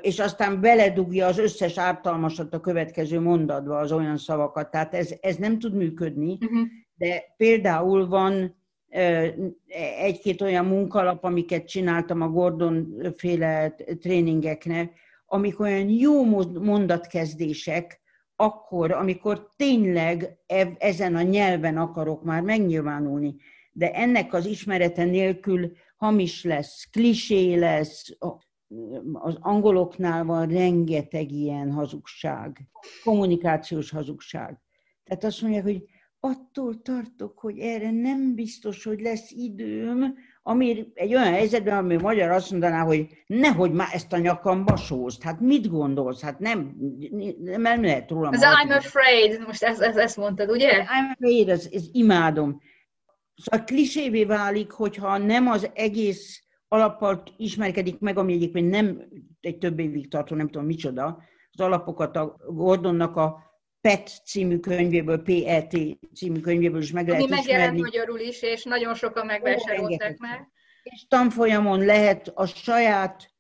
[0.01, 4.71] és aztán beledugja az összes ártalmasat a következő mondatba az olyan szavakat.
[4.71, 6.67] Tehát ez, ez nem tud működni, uh-huh.
[6.97, 8.57] de például van
[9.99, 14.93] egy-két olyan munkalap, amiket csináltam a Gordon féle tréningeknek,
[15.27, 16.25] amik olyan jó
[16.61, 18.03] mondatkezdések,
[18.37, 20.39] akkor, amikor tényleg
[20.79, 23.37] ezen a nyelven akarok már megnyilvánulni.
[23.73, 28.17] De ennek az ismerete nélkül hamis lesz, klisé lesz,
[29.13, 32.69] az angoloknál van rengeteg ilyen hazugság,
[33.05, 34.61] kommunikációs hazugság.
[35.05, 35.85] Tehát azt mondják, hogy
[36.21, 40.15] attól tartok, hogy erre nem biztos, hogy lesz időm,
[40.47, 45.23] ami egy olyan helyzetben, ami magyar azt mondaná, hogy nehogy már ezt a nyakamba sózd.
[45.23, 46.23] Hát mit gondolsz?
[46.23, 46.77] Hát nem,
[47.41, 48.31] nem lehet róla.
[48.33, 50.71] Ez I'm afraid, most ezt, ezt, ezt mondtad, ugye?
[50.83, 52.61] I'm afraid, ez, ez imádom.
[53.35, 59.03] Szóval klisévé válik, hogyha nem az egész alappal ismerkedik meg, ami egyébként nem
[59.41, 61.23] egy több évig tartó, nem tudom micsoda,
[61.53, 63.43] az alapokat a Gordonnak a
[63.89, 65.77] PET című könyvéből, PET
[66.15, 70.49] című könyvéből is meg lehet Ami megjelent magyarul is, és nagyon sokan megvásárolták meg.
[70.83, 73.31] És tanfolyamon lehet a saját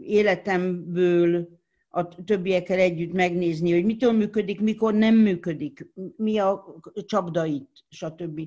[0.00, 1.48] életemből
[1.88, 8.40] a többiekkel együtt megnézni, hogy mitől működik, mikor nem működik, mi a csapdait, stb.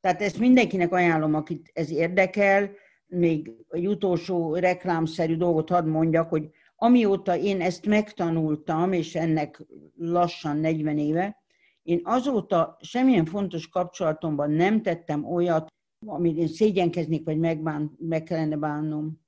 [0.00, 2.70] Tehát ezt mindenkinek ajánlom, akit ez érdekel.
[3.06, 9.62] Még egy utolsó reklámszerű dolgot hadd mondjak, hogy amióta én ezt megtanultam, és ennek
[9.96, 11.36] lassan 40 éve,
[11.82, 15.68] én azóta semmilyen fontos kapcsolatomban nem tettem olyat,
[16.06, 19.20] amit én szégyenkeznék, vagy megbán, meg kellene bánnom.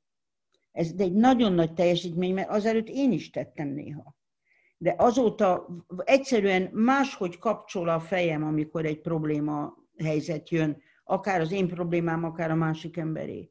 [0.72, 4.16] Ez egy nagyon nagy teljesítmény, mert azelőtt én is tettem néha.
[4.78, 5.68] De azóta
[6.04, 12.50] egyszerűen máshogy kapcsol a fejem, amikor egy probléma helyzet jön, akár az én problémám, akár
[12.50, 13.50] a másik emberé.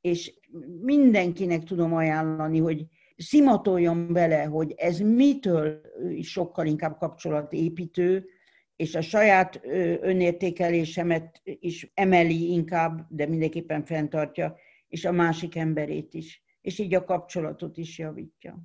[0.00, 0.40] És
[0.80, 2.86] mindenkinek tudom ajánlani, hogy
[3.16, 5.80] szimatoljon bele, hogy ez mitől
[6.22, 8.28] sokkal inkább kapcsolatépítő,
[8.76, 9.60] és a saját
[10.00, 14.56] önértékelésemet is emeli inkább, de mindenképpen fenntartja,
[14.88, 18.58] és a másik emberét is, és így a kapcsolatot is javítja.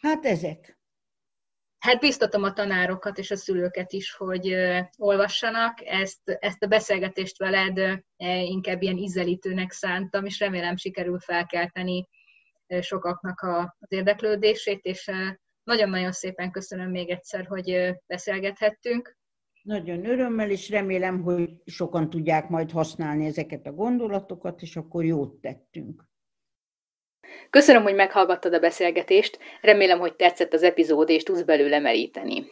[0.00, 0.80] Hát ezek.
[1.78, 4.54] Hát biztatom a tanárokat és a szülőket is, hogy
[4.98, 5.78] olvassanak.
[5.84, 8.02] Ezt, ezt a beszélgetést veled
[8.44, 12.08] inkább ilyen ízelítőnek szántam, és remélem sikerül felkelteni
[12.80, 13.40] sokaknak
[13.78, 15.10] az érdeklődését, és
[15.62, 19.16] nagyon-nagyon szépen köszönöm még egyszer, hogy beszélgethettünk.
[19.62, 25.40] Nagyon örömmel, és remélem, hogy sokan tudják majd használni ezeket a gondolatokat, és akkor jót
[25.40, 26.04] tettünk.
[27.50, 32.44] Köszönöm, hogy meghallgattad a beszélgetést, remélem, hogy tetszett az epizód, és tudsz belőle meríteni.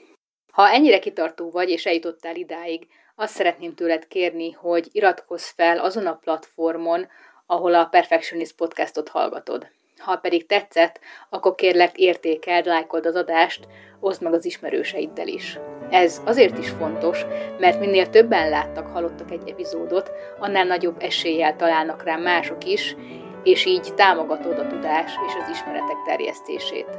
[0.52, 6.06] Ha ennyire kitartó vagy, és eljutottál idáig, azt szeretném tőled kérni, hogy iratkozz fel azon
[6.06, 7.06] a platformon,
[7.46, 9.68] ahol a Perfectionist podcastot hallgatod.
[10.00, 13.68] Ha pedig tetszett, akkor kérlek értékeld, lájkold az adást,
[14.00, 15.58] oszd meg az ismerőseiddel is.
[15.90, 17.24] Ez azért is fontos,
[17.58, 22.96] mert minél többen láttak, hallottak egy epizódot, annál nagyobb eséllyel találnak rá mások is,
[23.42, 26.98] és így támogatod a tudás és az ismeretek terjesztését.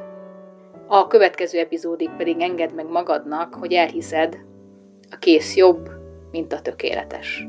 [0.88, 4.38] A következő epizódig pedig engedd meg magadnak, hogy elhiszed,
[5.12, 5.90] a kész jobb,
[6.32, 7.48] mint a tökéletes.